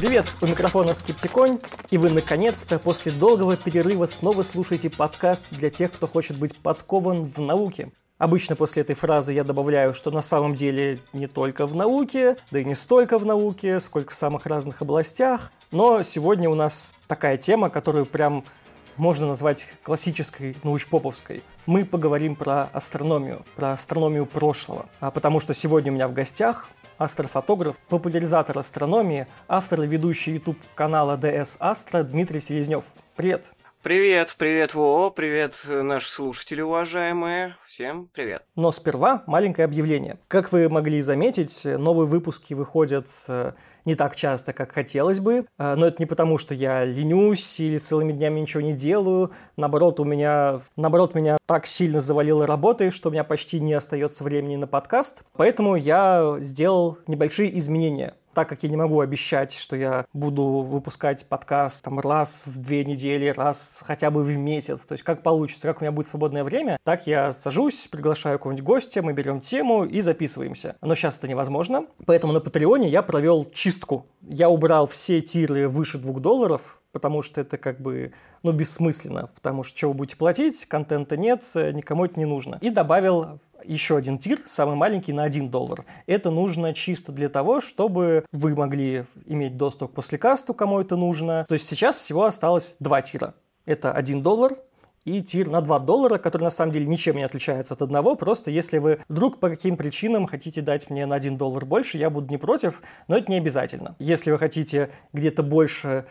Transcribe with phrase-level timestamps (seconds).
[0.00, 1.58] Привет, у микрофона Скептиконь,
[1.90, 7.24] и вы наконец-то после долгого перерыва снова слушаете подкаст для тех, кто хочет быть подкован
[7.26, 7.92] в науке.
[8.16, 12.60] Обычно после этой фразы я добавляю, что на самом деле не только в науке, да
[12.60, 15.52] и не столько в науке, сколько в самых разных областях.
[15.70, 18.46] Но сегодня у нас такая тема, которую прям
[18.96, 21.42] можно назвать классической научпоповской.
[21.66, 24.86] Мы поговорим про астрономию, про астрономию прошлого.
[25.00, 30.58] А потому что сегодня у меня в гостях астрофотограф, популяризатор астрономии, автор и ведущий YouTube
[30.74, 32.84] канала DS Astro Дмитрий Селезнев.
[33.16, 33.52] Привет!
[33.82, 37.56] Привет, привет, Во, привет, наши слушатели уважаемые.
[37.66, 38.44] Всем привет.
[38.54, 40.18] Но сперва маленькое объявление.
[40.28, 43.52] Как вы могли заметить, новые выпуски выходят э,
[43.84, 45.46] не так часто, как хотелось бы.
[45.58, 49.32] Э, но это не потому, что я ленюсь или целыми днями ничего не делаю.
[49.56, 54.24] Наоборот, у меня, наоборот, меня так сильно завалило работой, что у меня почти не остается
[54.24, 55.22] времени на подкаст.
[55.36, 61.26] Поэтому я сделал небольшие изменения так как я не могу обещать, что я буду выпускать
[61.26, 65.68] подкаст там раз в две недели, раз хотя бы в месяц, то есть как получится,
[65.68, 69.84] как у меня будет свободное время, так я сажусь, приглашаю кого-нибудь гостя, мы берем тему
[69.84, 70.76] и записываемся.
[70.80, 74.06] Но сейчас это невозможно, поэтому на Патреоне я провел чистку.
[74.22, 79.62] Я убрал все тиры выше двух долларов, потому что это как бы, ну, бессмысленно, потому
[79.62, 82.58] что вы будете платить, контента нет, никому это не нужно.
[82.60, 85.84] И добавил еще один тир, самый маленький, на 1 доллар.
[86.06, 91.44] Это нужно чисто для того, чтобы вы могли иметь доступ к послекасту, кому это нужно.
[91.46, 93.34] То есть сейчас всего осталось два тира.
[93.66, 94.56] Это 1 доллар,
[95.04, 98.50] и тир на 2 доллара, который на самом деле ничем не отличается от одного, просто
[98.50, 102.30] если вы вдруг по каким причинам хотите дать мне на 1 доллар больше, я буду
[102.30, 103.96] не против, но это не обязательно.
[103.98, 106.04] Если вы хотите где-то больше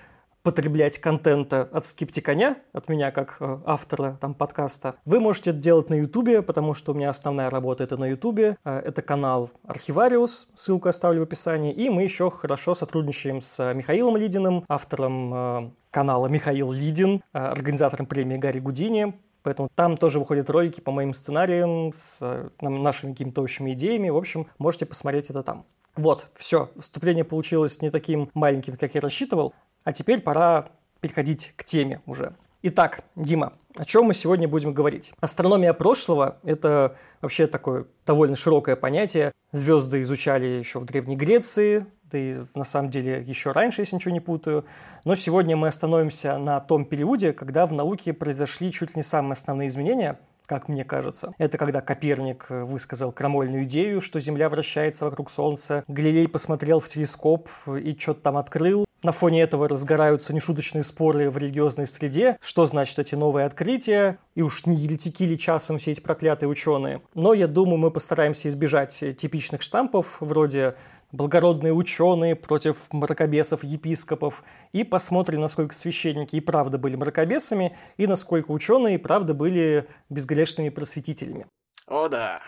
[0.43, 5.89] потреблять контента от скептиконя, от меня как э, автора там подкаста, вы можете это делать
[5.89, 8.57] на ютубе, потому что у меня основная работа это на ютубе.
[8.63, 11.73] Э, это канал Архивариус, ссылку оставлю в описании.
[11.73, 18.37] И мы еще хорошо сотрудничаем с Михаилом Лидиным, автором э, канала Михаил Лидин, организатором премии
[18.37, 19.13] Гарри Гудини.
[19.41, 22.21] Поэтому там тоже выходят ролики по моим сценариям с
[22.61, 24.09] нашими какими-то общими идеями.
[24.09, 25.65] В общем, можете посмотреть это там.
[25.95, 29.53] Вот, все, вступление получилось не таким маленьким, как я рассчитывал.
[29.83, 30.67] А теперь пора
[31.01, 32.33] переходить к теме уже.
[32.61, 35.13] Итак, Дима, о чем мы сегодня будем говорить?
[35.21, 39.31] Астрономия прошлого– это вообще такое довольно широкое понятие.
[39.53, 44.13] Звезды изучали еще в Древней Греции, да и на самом деле еще раньше, если ничего
[44.13, 44.65] не путаю.
[45.05, 49.33] Но сегодня мы остановимся на том периоде, когда в науке произошли чуть ли не самые
[49.33, 51.31] основные изменения, как мне кажется.
[51.37, 55.85] Это когда Коперник высказал крамольную идею, что Земля вращается вокруг Солнца.
[55.87, 58.83] Галилей посмотрел в телескоп и что-то там открыл.
[59.01, 64.41] На фоне этого разгораются нешуточные споры в религиозной среде, что значит эти новые открытия, и
[64.41, 67.01] уж не еретики ли часом все эти проклятые ученые.
[67.13, 70.75] Но я думаю, мы постараемся избежать типичных штампов, вроде
[71.13, 74.43] благородные ученые против мракобесов, епископов,
[74.73, 80.69] и посмотрим, насколько священники и правда были мракобесами, и насколько ученые и правда были безгрешными
[80.69, 81.45] просветителями.
[81.87, 82.41] О да.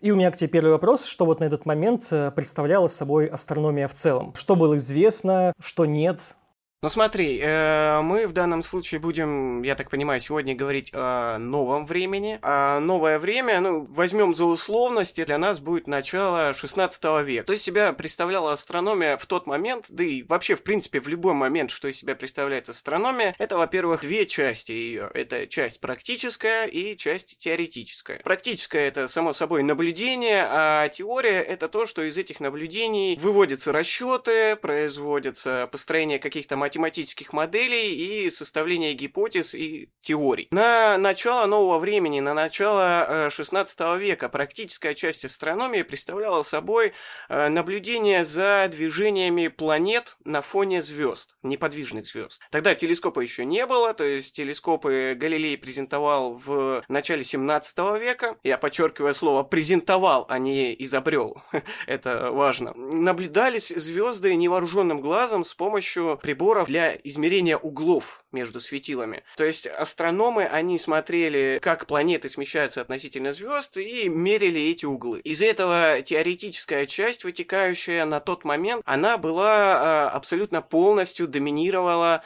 [0.00, 3.26] И у меня к тебе первый вопрос, что вот на этот момент э, представляла собой
[3.26, 4.32] астрономия в целом?
[4.36, 6.36] Что было известно, что нет?
[6.80, 11.86] Ну смотри, э, мы в данном случае будем, я так понимаю, сегодня говорить о новом
[11.86, 12.38] времени.
[12.40, 17.46] А новое время, ну, возьмем за условности, для нас будет начало 16 века.
[17.46, 21.34] То есть себя представляла астрономия в тот момент, да и вообще, в принципе, в любой
[21.34, 25.10] момент, что из себя представляет астрономия, это, во-первых, две части ее.
[25.14, 28.20] Это часть практическая и часть теоретическая.
[28.22, 34.54] Практическая это, само собой, наблюдение, а теория это то, что из этих наблюдений выводятся расчеты,
[34.54, 40.48] производятся построение каких-то математических моделей и составления гипотез и теорий.
[40.50, 46.92] На начало нового времени, на начало 16 э, века практическая часть астрономии представляла собой
[47.30, 52.42] э, наблюдение за движениями планет на фоне звезд, неподвижных звезд.
[52.50, 58.36] Тогда телескопа еще не было, то есть телескопы Галилей презентовал в начале 17 века.
[58.42, 61.42] Я подчеркиваю слово презентовал, а не изобрел.
[61.86, 62.74] Это важно.
[62.74, 69.22] Наблюдались звезды невооруженным глазом с помощью прибора приборов для измерения углов между светилами.
[69.36, 75.20] То есть астрономы, они смотрели, как планеты смещаются относительно звезд и мерили эти углы.
[75.20, 82.22] Из этого теоретическая часть, вытекающая на тот момент, она была абсолютно полностью доминировала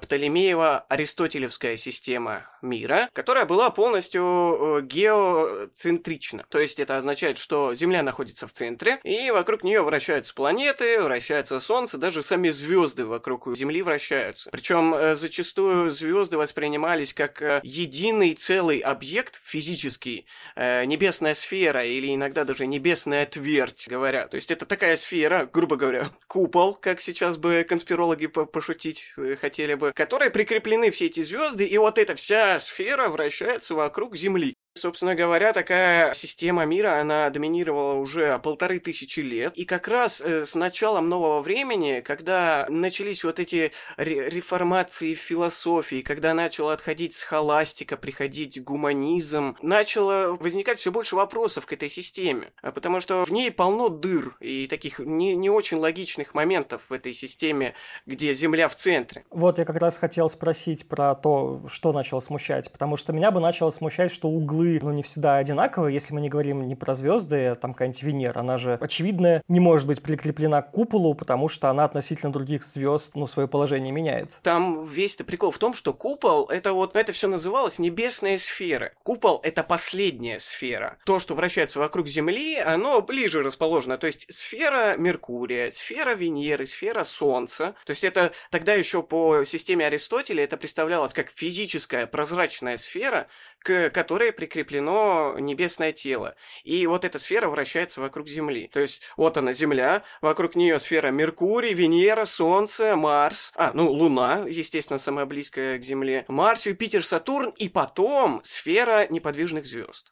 [0.00, 6.44] Птолемеева аристотелевская система мира, которая была полностью э, геоцентрична.
[6.48, 11.60] То есть это означает, что Земля находится в центре, и вокруг нее вращаются планеты, вращается
[11.60, 14.50] Солнце, даже сами звезды вокруг Земли вращаются.
[14.50, 20.26] Причем э, зачастую звезды воспринимались как э, единый целый объект физический,
[20.56, 24.28] небесная сфера или иногда даже небесная твердь, говоря.
[24.28, 29.92] То есть это такая сфера, грубо говоря, купол, как сейчас бы конспирологи пошутить хотели бы,
[29.92, 34.56] которой прикреплены все эти звезды, и вот эта вся сфера вращается вокруг Земли.
[34.74, 39.52] Собственно говоря, такая система мира, она доминировала уже полторы тысячи лет.
[39.54, 46.00] И как раз э, с началом нового времени, когда начались вот эти реформации в философии,
[46.00, 52.52] когда начала отходить схоластика, приходить гуманизм, начало возникать все больше вопросов к этой системе.
[52.62, 56.94] А потому что в ней полно дыр и таких не, не очень логичных моментов в
[56.94, 57.74] этой системе,
[58.06, 59.22] где Земля в центре.
[59.30, 62.72] Вот я как раз хотел спросить про то, что начало смущать.
[62.72, 65.94] Потому что меня бы начало смущать, что углы углы, ну, не всегда одинаковые.
[65.94, 69.60] Если мы не говорим не про звезды, а там какая-нибудь Венера, она же, очевидно, не
[69.60, 74.38] может быть прикреплена к куполу, потому что она относительно других звезд, ну, свое положение меняет.
[74.42, 78.92] Там весь-то прикол в том, что купол, это вот, это все называлось небесные сферы.
[79.02, 80.98] Купол— это последняя сфера.
[81.04, 83.98] То, что вращается вокруг Земли, оно ближе расположено.
[83.98, 87.74] То есть сфера Меркурия, сфера Венеры, сфера Солнца.
[87.86, 93.26] То есть это тогда еще по системе Аристотеля это представлялось как физическая прозрачная сфера,
[93.58, 96.34] к которой прикреплено небесное тело.
[96.62, 98.68] И вот эта сфера вращается вокруг Земли.
[98.72, 104.44] То есть вот она Земля, вокруг нее сфера Меркурий, Венера, Солнце, Марс, а, ну, Луна,
[104.46, 110.11] естественно, самая близкая к Земле, Марс, Юпитер, Сатурн, и потом сфера неподвижных звезд.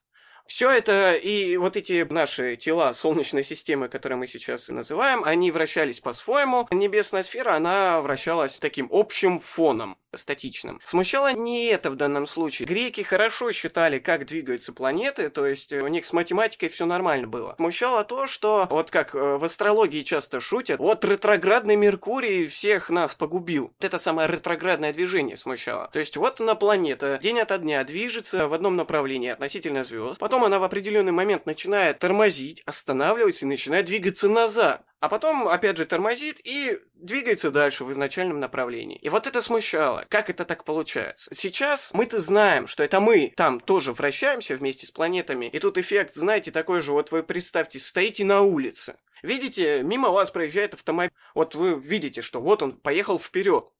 [0.51, 6.01] Все это и вот эти наши тела Солнечной системы, которые мы сейчас называем, они вращались
[6.01, 6.67] по-своему.
[6.73, 10.81] Небесная сфера, она вращалась таким общим фоном статичным.
[10.85, 12.67] Смущало не это в данном случае.
[12.67, 17.55] Греки хорошо считали, как двигаются планеты, то есть у них с математикой все нормально было.
[17.57, 23.15] Смущало то, что вот как э, в астрологии часто шутят, вот ретроградный Меркурий всех нас
[23.15, 23.73] погубил.
[23.79, 25.89] Вот это самое ретроградное движение смущало.
[25.93, 30.40] То есть вот на планета день ото дня движется в одном направлении относительно звезд, потом
[30.41, 34.87] Потом она в определенный момент начинает тормозить, останавливается и начинает двигаться назад.
[34.99, 38.97] А потом, опять же, тормозит и двигается дальше в изначальном направлении.
[38.97, 40.07] И вот это смущало.
[40.09, 41.31] Как это так получается?
[41.35, 45.51] Сейчас мы-то знаем, что это мы там тоже вращаемся вместе с планетами.
[45.53, 46.93] И тут эффект, знаете, такой же.
[46.93, 48.97] Вот вы представьте, стоите на улице.
[49.23, 51.13] Видите, мимо вас проезжает автомобиль.
[51.35, 53.71] Вот вы видите, что вот он поехал вперед.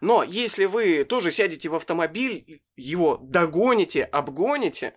[0.00, 4.94] Но если вы тоже сядете в автомобиль, его догоните, обгоните,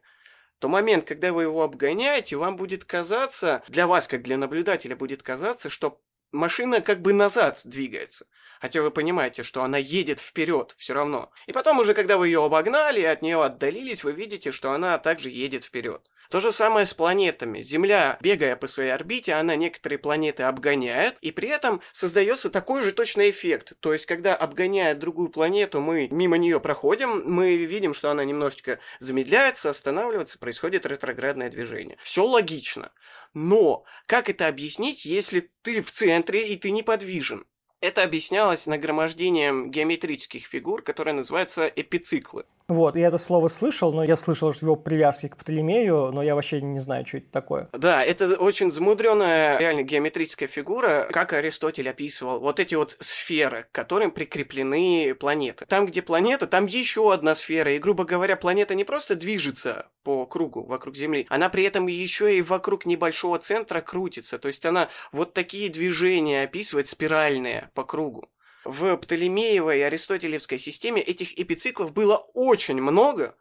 [0.62, 5.24] то момент, когда вы его обгоняете, вам будет казаться, для вас, как для наблюдателя, будет
[5.24, 6.00] казаться, что
[6.32, 8.28] машина как бы назад двигается.
[8.60, 11.32] Хотя вы понимаете, что она едет вперед все равно.
[11.48, 15.00] И потом уже, когда вы ее обогнали и от нее отдалились, вы видите, что она
[15.00, 16.08] также едет вперед.
[16.32, 17.62] То же самое с планетами.
[17.62, 22.94] Земля, бегая по своей орбите, она некоторые планеты обгоняет, и при этом создается такой же
[22.94, 23.74] точный эффект.
[23.82, 28.80] То есть, когда обгоняя другую планету, мы мимо нее проходим, мы видим, что она немножечко
[29.00, 31.98] замедляется, останавливается, происходит ретроградное движение.
[32.02, 32.94] Все логично.
[33.34, 37.46] Но как это объяснить, если ты в центре и ты неподвижен?
[37.82, 42.46] Это объяснялось нагромождением геометрических фигур, которые называются эпициклы.
[42.68, 46.62] Вот, я это слово слышал, но я слышал его привязки к Птолемею, но я вообще
[46.62, 47.70] не знаю, что это такое.
[47.74, 52.40] Да, это очень замудренная, реально геометрическая фигура, как Аристотель описывал.
[52.40, 55.66] Вот эти вот сферы, к которым прикреплены планеты.
[55.66, 57.74] Там, где планета, там еще одна сфера.
[57.74, 62.36] И, грубо говоря, планета не просто движется по кругу вокруг Земли, она при этом еще
[62.38, 64.40] и вокруг небольшого центра крутится.
[64.40, 68.30] То есть она вот такие движения описывает спиральные по кругу.
[68.64, 73.36] В Птолемеевой и Аристотелевской системе этих эпициклов было очень много,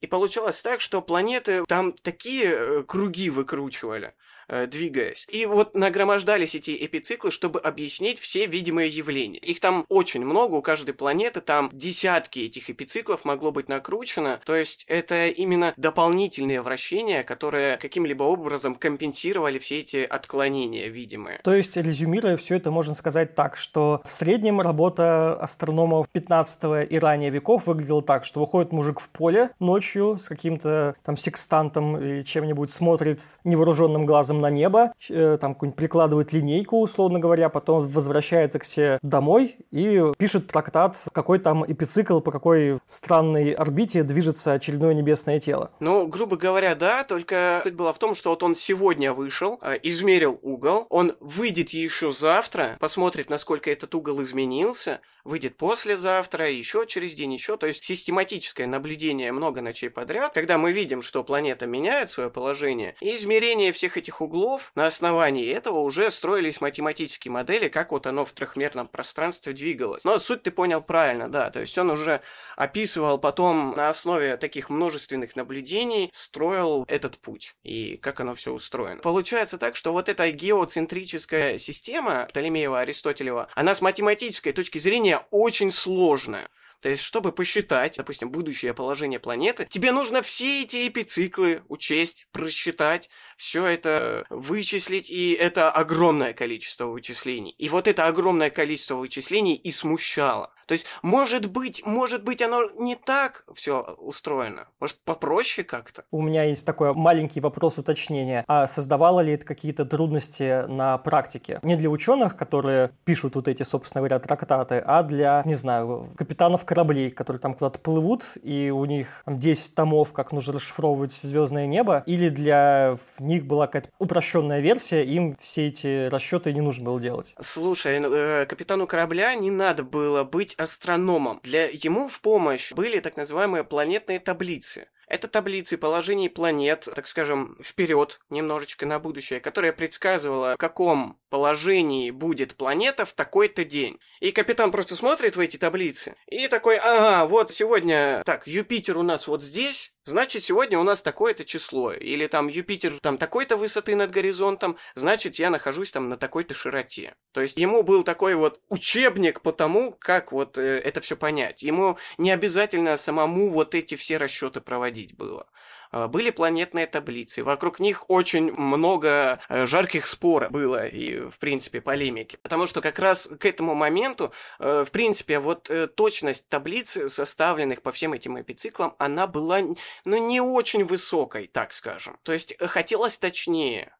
[0.00, 4.14] и получалось так, что планеты там такие э, круги выкручивали–
[4.52, 5.26] Э, двигаясь.
[5.30, 9.38] И вот нагромождались эти эпициклы, чтобы объяснить все видимые явления.
[9.38, 14.40] Их там очень много, у каждой планеты там десятки этих эпициклов могло быть накручено.
[14.44, 21.38] То есть это именно дополнительные вращения, которые каким-либо образом компенсировали все эти отклонения видимые.
[21.44, 26.98] То есть, резюмируя все это, можно сказать так, что в среднем работа астрономов 15 и
[26.98, 32.22] ранее веков выглядела так, что выходит мужик в поле ночью с каким-то там секстантом или
[32.22, 38.64] чем-нибудь, смотрит невооруженным глазом на небо, э, там прикладывает линейку, условно говоря, потом возвращается к
[38.64, 45.38] себе домой и пишет трактат, какой там эпицикл, по какой странной орбите движется очередное небесное
[45.38, 45.70] тело.
[45.80, 49.78] Ну, грубо говоря, да, только суть была в том, что вот он сегодня вышел, э,
[49.82, 57.14] измерил угол, он выйдет еще завтра, посмотрит, насколько этот угол изменился, выйдет послезавтра, еще через
[57.14, 57.56] день, еще.
[57.56, 62.96] То есть систематическое наблюдение много ночей подряд, когда мы видим, что планета меняет свое положение,
[63.00, 68.24] и измерение всех этих углов на основании этого уже строились математические модели, как вот оно
[68.24, 70.04] в трехмерном пространстве двигалось.
[70.04, 71.50] Но суть ты понял правильно, да.
[71.50, 72.20] То есть он уже
[72.56, 79.00] описывал потом на основе таких множественных наблюдений, строил этот путь и как оно все устроено.
[79.00, 86.48] Получается так, что вот эта геоцентрическая система Птолемеева-Аристотелева, она с математической точки зрения очень сложная.
[86.80, 93.10] То есть, чтобы посчитать, допустим, будущее положение планеты, тебе нужно все эти эпициклы учесть, просчитать,
[93.36, 97.54] все это вычислить, и это огромное количество вычислений.
[97.58, 100.54] И вот это огромное количество вычислений и смущало.
[100.70, 104.68] То есть, может быть, может быть, оно не так все устроено.
[104.78, 106.04] Может, попроще как-то?
[106.12, 108.44] У меня есть такой маленький вопрос уточнения.
[108.46, 111.58] А создавало ли это какие-то трудности на практике?
[111.64, 116.64] Не для ученых, которые пишут вот эти, собственно говоря, трактаты, а для, не знаю, капитанов
[116.64, 122.04] кораблей, которые там куда-то плывут, и у них 10 томов, как нужно расшифровывать звездное небо,
[122.06, 127.34] или для них была какая-то упрощенная версия, им все эти расчеты не нужно было делать.
[127.40, 131.40] Слушай, ну, э, капитану корабля не надо было быть астрономом.
[131.42, 134.88] Для ему в помощь были так называемые планетные таблицы.
[135.06, 142.10] Это таблицы положений планет, так скажем, вперед немножечко на будущее, которая предсказывала, в каком положении
[142.10, 143.98] будет планета в такой-то день.
[144.20, 149.02] И капитан просто смотрит в эти таблицы и такой, ага, вот сегодня, так, Юпитер у
[149.02, 151.92] нас вот здесь, значит, сегодня у нас такое-то число.
[151.92, 157.14] Или там Юпитер там такой-то высоты над горизонтом, значит, я нахожусь там на такой-то широте.
[157.32, 161.62] То есть ему был такой вот учебник по тому, как вот э, это все понять.
[161.62, 165.46] Ему не обязательно самому вот эти все расчеты проводить было.
[165.90, 167.42] А, были планетные таблицы.
[167.42, 172.38] Вокруг них очень много э, жарких споров было и, в принципе, полемики.
[172.42, 177.82] Потому что как раз к этому моменту, э, в принципе, вот э, точность таблиц, составленных
[177.82, 179.60] по всем этим эпициклам, она была,
[180.04, 182.18] ну, не очень высокой, так скажем.
[182.22, 183.92] То есть хотелось точнее.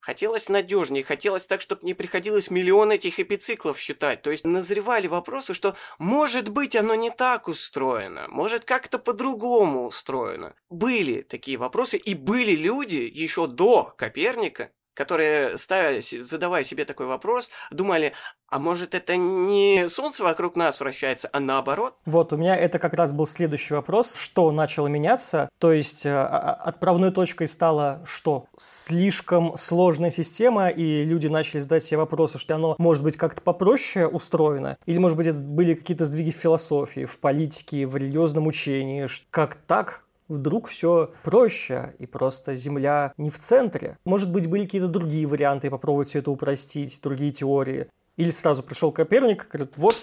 [0.00, 4.22] Хотелось надежнее, хотелось так, чтобы не приходилось миллион этих эпициклов считать.
[4.22, 10.54] То есть назревали вопросы, что может быть оно не так устроено, может как-то по-другому устроено.
[10.70, 17.50] Были такие вопросы, и были люди еще до Коперника, которые, ставя, задавая себе такой вопрос,
[17.70, 18.12] думали,
[18.50, 21.94] а может это не Солнце вокруг нас вращается, а наоборот?
[22.04, 26.10] Вот, у меня это как раз был следующий вопрос, что начало меняться, то есть э,
[26.10, 28.44] а, а, отправной точкой стало что?
[28.58, 34.06] Слишком сложная система, и люди начали задать себе вопросы, что оно может быть как-то попроще
[34.06, 39.06] устроено, или может быть это были какие-то сдвиги в философии, в политике, в религиозном учении,
[39.30, 40.04] как так?
[40.30, 43.98] Вдруг все проще, и просто Земля не в центре.
[44.04, 47.88] Может быть, были какие-то другие варианты попробовать все это упростить, другие теории.
[48.16, 49.96] Или сразу пришел Коперник, говорит, вот,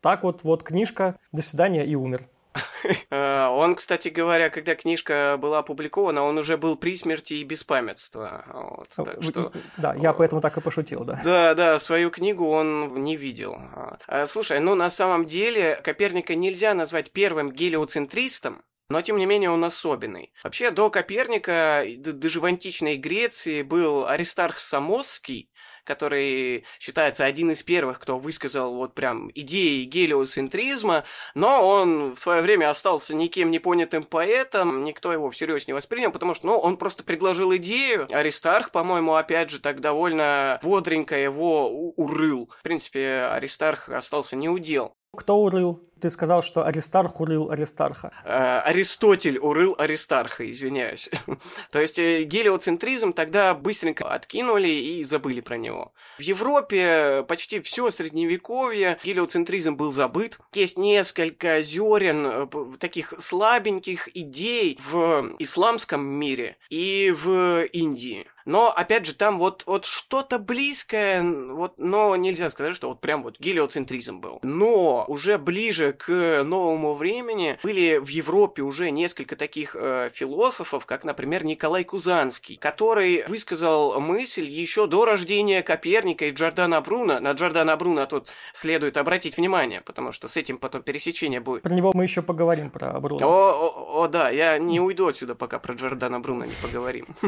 [0.00, 2.22] так вот, вот книжка, до свидания, и умер.
[3.10, 7.64] Э, он, кстати говоря, когда книжка была опубликована, он уже был при смерти и без
[7.64, 8.44] памятства.
[8.52, 9.52] Вот, так что...
[9.76, 11.20] Да, я поэтому так и пошутил, да.
[11.24, 13.58] Да, да, свою книгу он не видел.
[14.06, 19.50] Э, слушай, ну на самом деле Коперника нельзя назвать первым гелиоцентристом, но, тем не менее,
[19.50, 20.32] он особенный.
[20.44, 25.50] Вообще, до Коперника, даже в античной Греции был Аристарх Самосский,
[25.86, 32.42] который считается один из первых, кто высказал вот прям идеи гелиоцентризма, но он в свое
[32.42, 36.76] время остался никем не понятым поэтом, никто его всерьез не воспринял, потому что, ну, он
[36.76, 38.08] просто предложил идею.
[38.10, 42.50] Аристарх, по-моему, опять же, так довольно бодренько его урыл.
[42.58, 44.96] В принципе, Аристарх остался неудел.
[45.16, 45.80] Кто урыл?
[46.00, 48.12] Ты сказал, что Аристарх урыл Аристарха.
[48.22, 51.08] Э, Аристотель урыл Аристарха, извиняюсь.
[51.72, 55.94] То есть э, гелиоцентризм тогда быстренько откинули и забыли про него.
[56.18, 60.38] В Европе почти все средневековье гелиоцентризм был забыт.
[60.52, 62.46] Есть несколько зерен э,
[62.78, 68.26] таких слабеньких идей в исламском мире и в Индии.
[68.46, 73.24] Но, опять же, там вот, вот что-то близкое, вот, но нельзя сказать, что вот прям
[73.24, 74.38] вот гелиоцентризм был.
[74.42, 81.02] Но уже ближе к новому времени были в Европе уже несколько таких э, философов, как,
[81.04, 87.18] например, Николай Кузанский, который высказал мысль еще до рождения Коперника и Джордана Бруна.
[87.18, 91.62] На Джордана Бруна тут следует обратить внимание, потому что с этим потом пересечение будет.
[91.62, 93.26] Про него мы еще поговорим, про Бруна.
[93.26, 97.06] О, о, о да, я не уйду отсюда, пока про Джордана Бруна не поговорим.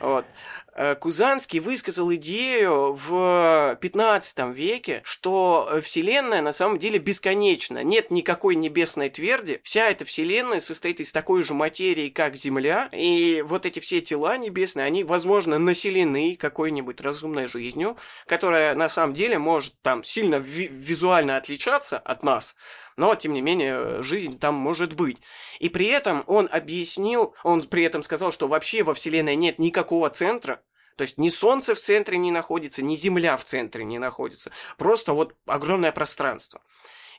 [0.00, 0.24] Вот.
[0.80, 7.82] Э, Кузанский высказал идею в 15 веке, что Вселенная на самом деле бесконечна.
[7.82, 9.60] Нет никакой небесной тверди.
[9.64, 12.88] Вся эта Вселенная состоит из такой же материи, как Земля.
[12.92, 17.96] И вот эти все тела небесные, они, возможно, населены какой-нибудь разумной жизнью,
[18.28, 22.54] которая на самом деле может там сильно ви- визуально отличаться от нас
[22.98, 25.18] но, тем не менее, жизнь там может быть.
[25.60, 30.10] И при этом он объяснил, он при этом сказал, что вообще во Вселенной нет никакого
[30.10, 30.60] центра,
[30.98, 34.50] то есть ни Солнце в центре не находится, ни Земля в центре не находится.
[34.76, 36.60] Просто вот огромное пространство.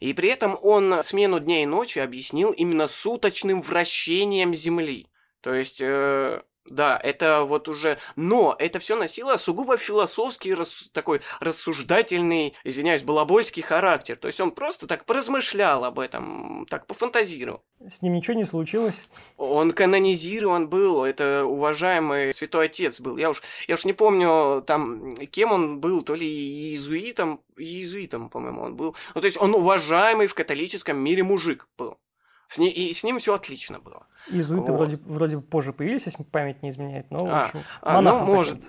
[0.01, 5.07] И при этом он смену дня и ночи объяснил именно суточным вращением Земли.
[5.39, 7.97] То есть э, да, это вот уже...
[8.15, 10.89] Но это все носило сугубо философский, рас...
[10.91, 14.15] такой рассуждательный, извиняюсь, балабольский характер.
[14.17, 17.63] То есть он просто так поразмышлял об этом, так пофантазировал.
[17.87, 19.05] С ним ничего не случилось?
[19.37, 23.17] Он канонизирован был, это уважаемый святой отец был.
[23.17, 28.61] Я уж, я уж не помню, там, кем он был, то ли иезуитом, иезуитом, по-моему,
[28.61, 28.95] он был.
[29.15, 31.97] Ну, то есть он уважаемый в католическом мире мужик был.
[32.49, 34.07] С ним, и с ним все отлично было.
[34.27, 34.77] Иезуиты вот.
[34.77, 38.63] вроде, вроде позже появились, если память не изменяет, но, а, в общем, а, ну, может,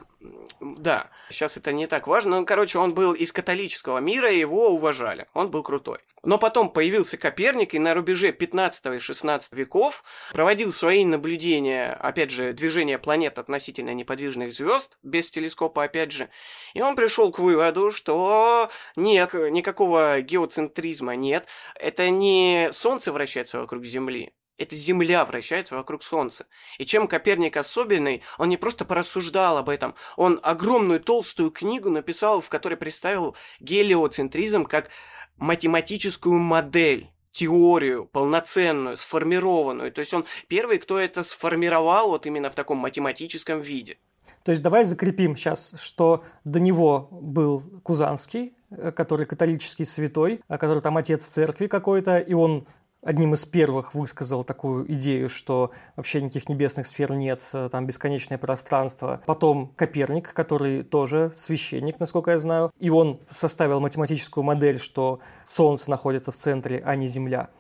[0.60, 4.68] да, сейчас это не так важно, но, короче, он был из католического мира, и его
[4.68, 6.00] уважали, он был крутой.
[6.22, 12.30] Но потом появился Коперник, и на рубеже 15 и 16 веков проводил свои наблюдения, опять
[12.30, 16.28] же, движения планет относительно неподвижных звезд, без телескопа, опять же,
[16.74, 21.46] и он пришел к выводу, что нет, никакого геоцентризма нет,
[21.76, 26.46] это не Солнце вращается вокруг Земли, это Земля вращается вокруг Солнца.
[26.78, 32.40] И чем Коперник особенный, он не просто порассуждал об этом, он огромную толстую книгу написал,
[32.42, 34.90] в которой представил гелиоцентризм как
[35.38, 39.92] математическую модель теорию полноценную, сформированную.
[39.92, 43.98] То есть он первый, кто это сформировал вот именно в таком математическом виде.
[44.44, 50.82] То есть давай закрепим сейчас, что до него был Кузанский, э, который католический святой, который
[50.82, 52.66] там отец церкви какой-то, и он
[53.02, 58.38] одним из первых высказал такую идею, что вообще никаких небесных сфер нет, э, там бесконечное
[58.38, 59.22] пространство.
[59.26, 65.90] Потом Коперник, который тоже священник, насколько я знаю, и он составил математическую модель, что Солнце
[65.90, 67.50] находится в центре, а не Земля.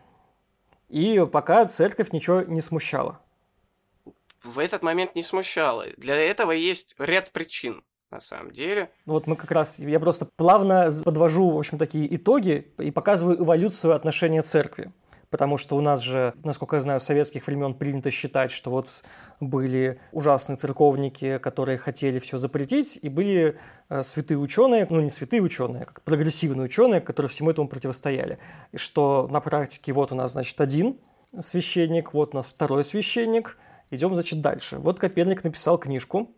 [0.88, 3.20] И пока церковь ничего не смущала.
[4.42, 5.86] В этот момент не смущало.
[5.96, 8.90] Для этого есть ряд причин на самом деле.
[9.06, 13.94] Вот мы как раз, я просто плавно подвожу, в общем, такие итоги и показываю эволюцию
[13.94, 14.92] отношения церкви
[15.30, 19.02] потому что у нас же, насколько я знаю, с советских времен принято считать, что вот
[19.38, 23.56] были ужасные церковники, которые хотели все запретить, и были
[23.88, 28.38] э, святые ученые, ну не святые ученые, а как прогрессивные ученые, которые всему этому противостояли.
[28.72, 30.98] И что на практике вот у нас, значит, один
[31.38, 33.56] священник, вот у нас второй священник,
[33.90, 34.78] идем, значит, дальше.
[34.78, 36.30] Вот Коперник написал книжку.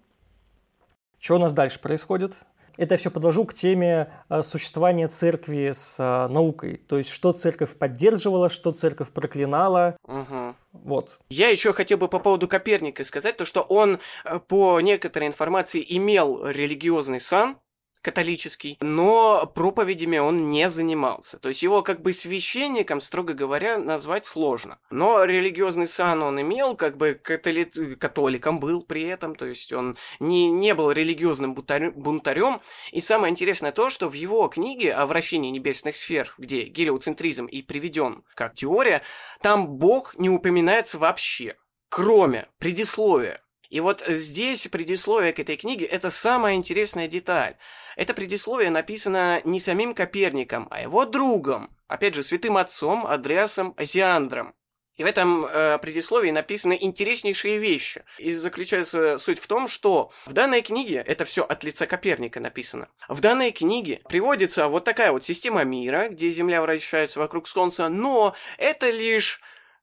[1.18, 2.36] Что у нас дальше происходит?
[2.76, 6.76] Это все подвожу к теме э, существования церкви с э, наукой.
[6.76, 9.96] То есть, что церковь поддерживала, что церковь проклинала.
[10.04, 10.54] Угу.
[10.72, 11.18] Вот.
[11.28, 15.84] Я еще хотел бы по поводу Коперника сказать, то, что он, э, по некоторой информации,
[15.88, 17.56] имел религиозный сан,
[18.02, 21.38] католический, но проповедями он не занимался.
[21.38, 24.78] То есть его как бы священником, строго говоря, назвать сложно.
[24.90, 27.64] Но религиозный сан он имел, как бы католи...
[27.94, 32.60] католиком был при этом, то есть он не, не был религиозным бунтарем.
[32.90, 37.62] И самое интересное то, что в его книге о вращении небесных сфер, где гелиоцентризм и
[37.62, 39.02] приведен как теория,
[39.40, 41.56] там Бог не упоминается вообще,
[41.88, 43.42] кроме предисловия.
[43.72, 47.56] И вот здесь предисловие к этой книге– это самая интересная деталь.
[47.96, 54.54] Это предисловие написано не самим Коперником, а его другом, опять же, святым отцом Андреасом Азиандром.
[54.96, 58.04] И в этом э, предисловии написаны интереснейшие вещи.
[58.18, 62.88] И заключается суть в том, что в данной книге, это все от лица Коперника написано,
[63.08, 68.34] в данной книге приводится вот такая вот система мира, где Земля вращается вокруг Солнца, но
[68.58, 69.40] это лишь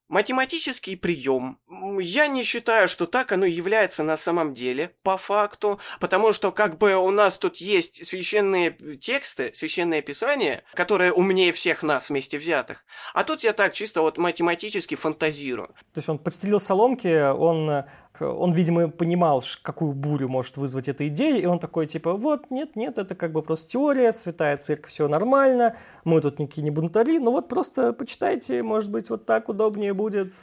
[0.10, 1.60] Математический прием.
[2.00, 6.80] Я не считаю, что так оно является на самом деле, по факту, потому что как
[6.80, 12.86] бы у нас тут есть священные тексты, священное писание, которое умнее всех нас вместе взятых,
[13.14, 15.68] а тут я так чисто вот математически фантазирую.
[15.68, 17.86] То есть он подстелил соломки, он
[18.20, 22.76] он, видимо, понимал, какую бурю может вызвать эта идея, и он такой, типа, вот, нет,
[22.76, 27.20] нет, это как бы просто теория, святая церковь, все нормально, мы тут никакие не бунтари,
[27.20, 30.34] ну вот просто почитайте, может быть, вот так удобнее будет.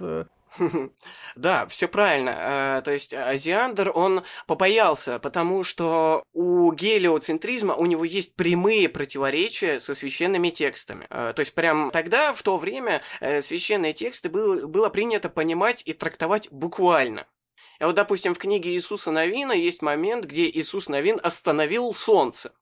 [1.36, 2.78] Да, все правильно.
[2.78, 9.78] Э, то есть Азиандр, он побоялся, потому что у гелиоцентризма у него есть прямые противоречия
[9.80, 11.06] со священными текстами.
[11.10, 15.92] Э, то есть прям тогда, в то время, э, священные тексты было принято понимать и
[15.92, 17.26] трактовать буквально.
[17.78, 22.52] И вот, допустим, в книге Иисуса Новина есть момент, где Иисус Новин остановил солнце.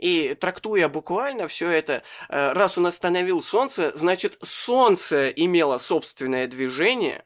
[0.00, 7.24] И трактуя буквально все это, э, раз он остановил солнце, значит, солнце имело собственное движение,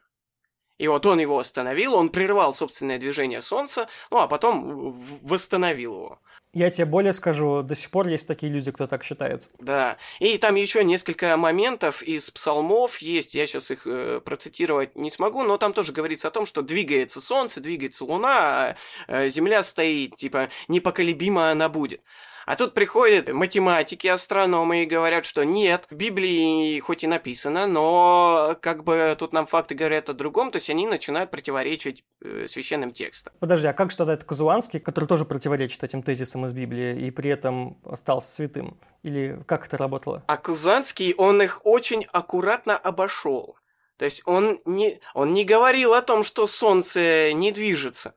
[0.77, 4.91] и вот он его остановил, он прервал собственное движение солнца, ну а потом
[5.23, 6.19] восстановил его.
[6.53, 9.51] Я тебе более скажу, до сих пор есть такие люди, кто так считает.
[9.59, 9.97] Да.
[10.21, 15.43] И там еще несколько моментов из псалмов есть, я сейчас их э, процитировать не смогу,
[15.43, 18.77] но там тоже говорится о том, что двигается солнце, двигается луна, а
[19.09, 22.03] э, земля стоит, типа непоколебима она будет.
[22.47, 28.57] А тут приходят математики, астрономы и говорят, что нет, в Библии хоть и написано, но
[28.61, 32.93] как бы тут нам факты говорят о другом, то есть они начинают противоречить э, священным
[32.93, 33.33] текстам.
[33.41, 37.11] Подожди, а как же тогда это Казуанский, который тоже противоречит этим тезисам из Библии и
[37.11, 38.79] при этом остался святым?
[39.03, 40.23] Или как это работало?
[40.27, 43.57] А Казуанский, он их очень аккуратно обошел.
[43.97, 48.15] То есть он не, он не говорил о том, что Солнце не движется.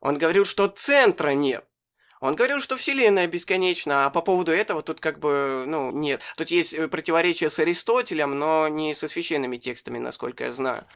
[0.00, 1.64] Он говорил, что центра нет.
[2.20, 6.22] Он говорил, что Вселенная бесконечна, а по поводу этого тут как бы, ну, нет.
[6.36, 10.86] Тут есть э, противоречие с Аристотелем, но не со священными текстами, насколько я знаю.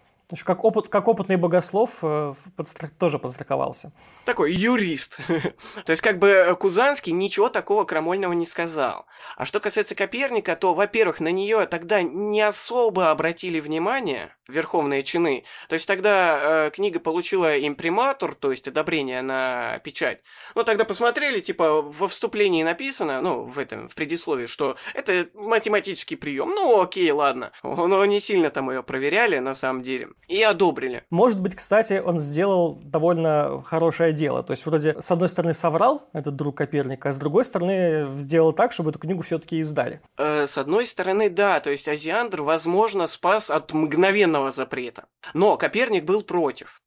[0.44, 2.88] Как, опыт, как опытный богослов э, подстра...
[2.88, 3.92] тоже подстраховался.
[4.24, 5.18] Такой юрист.
[5.84, 9.06] то есть, как бы э, Кузанский ничего такого крамольного не сказал.
[9.36, 15.44] А что касается Коперника, то, во-первых, на нее тогда не особо обратили внимание верховные чины.
[15.68, 20.20] То есть тогда э, книга получила имприматур, то есть одобрение на печать.
[20.54, 26.16] Ну, тогда посмотрели, типа, во вступлении написано, ну, в этом, в предисловии, что это математический
[26.16, 26.50] прием.
[26.50, 27.52] Ну, окей, ладно.
[27.62, 31.04] Но не сильно там ее проверяли, на самом деле и одобрили.
[31.10, 34.44] Может быть, кстати, он сделал довольно хорошее дело.
[34.44, 38.52] То есть, вроде, с одной стороны, соврал этот друг Коперника, а с другой стороны, сделал
[38.52, 40.00] так, чтобы эту книгу все-таки издали.
[40.16, 41.58] Э, с одной стороны, да.
[41.58, 45.08] То есть, Азиандр, возможно, спас от мгновенного запрета.
[45.34, 46.80] Но Коперник был против.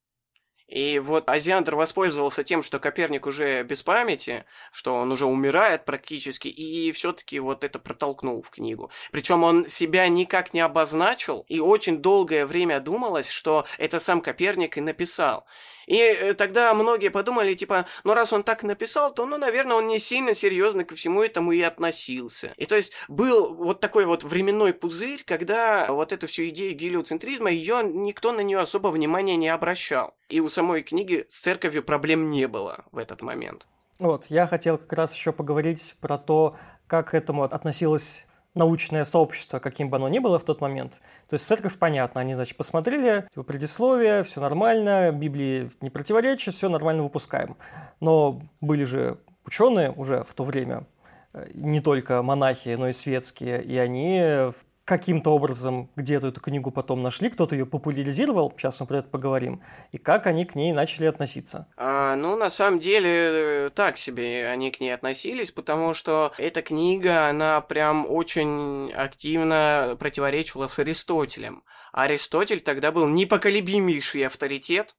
[0.74, 6.48] И вот Азиандр воспользовался тем, что Коперник уже без памяти, что он уже умирает практически,
[6.48, 8.90] и все-таки вот это протолкнул в книгу.
[9.12, 14.78] Причем он себя никак не обозначил, и очень долгое время думалось, что это сам Коперник
[14.78, 15.46] и написал.
[15.88, 19.88] И э, тогда многие подумали, типа, ну раз он так написал, то, ну, наверное, он
[19.88, 22.54] не сильно серьезно ко всему этому и относился.
[22.58, 27.52] И то есть был вот такой вот временной пузырь, когда вот эту всю идею гелиоцентризма,
[27.52, 30.16] ее никто на нее особо внимания не обращал.
[30.30, 33.66] И у самой книги с церковью проблем не было в этот момент.
[34.00, 39.60] Вот, я хотел как раз еще поговорить про то, как к этому относилось научное сообщество,
[39.60, 41.02] каким бы оно ни было в тот момент.
[41.30, 46.70] То есть церковь, понятно, они, значит, посмотрели, типа, предисловие, все нормально, Библии не противоречит, все
[46.70, 47.58] нормально выпускаем.
[48.00, 50.86] Но были же ученые уже в то время,
[51.34, 54.52] э, не только монахи, но и светские, и они
[54.86, 59.62] каким-то образом где-то эту книгу потом нашли, кто-то ее популяризировал, сейчас мы про это поговорим,
[59.92, 61.68] и как они к ней начали относиться?
[61.78, 67.28] А, ну, на самом деле, так себе они к ней относились, потому что эта книга,
[67.28, 71.64] она прям очень активно противоречила с Аристотелем.
[71.92, 74.96] Аристотель тогда был непоколебимейший авторитет,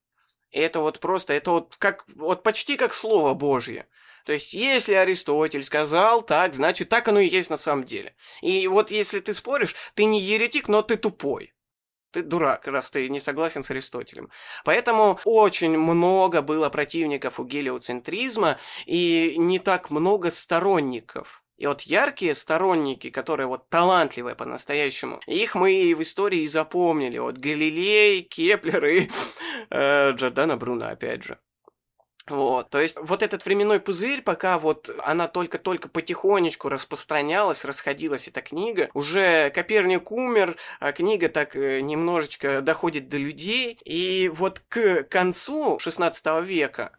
[0.55, 3.87] это вот просто, это вот как, вот почти как слово Божье.
[4.25, 8.15] То есть, если Аристотель сказал так, значит, так оно и есть на самом деле.
[8.41, 11.53] И вот если ты споришь, ты не еретик, но ты тупой.
[12.11, 14.31] Ты дурак, раз ты не согласен с Аристотелем.
[14.65, 21.44] Поэтому очень много было противников у гелиоцентризма и не так много сторонников.
[21.57, 27.19] И вот яркие сторонники, которые вот талантливые по-настоящему, их мы и в истории запомнили.
[27.19, 29.11] Вот Галилей, Кеплер и
[29.71, 31.39] э, Джордано Бруно, опять же.
[32.27, 38.41] Вот, то есть вот этот временной пузырь, пока вот она только-только потихонечку распространялась, расходилась эта
[38.41, 45.03] книга, уже Коперник умер, а книга так э, немножечко доходит до людей, и вот к
[45.03, 46.97] концу 16 века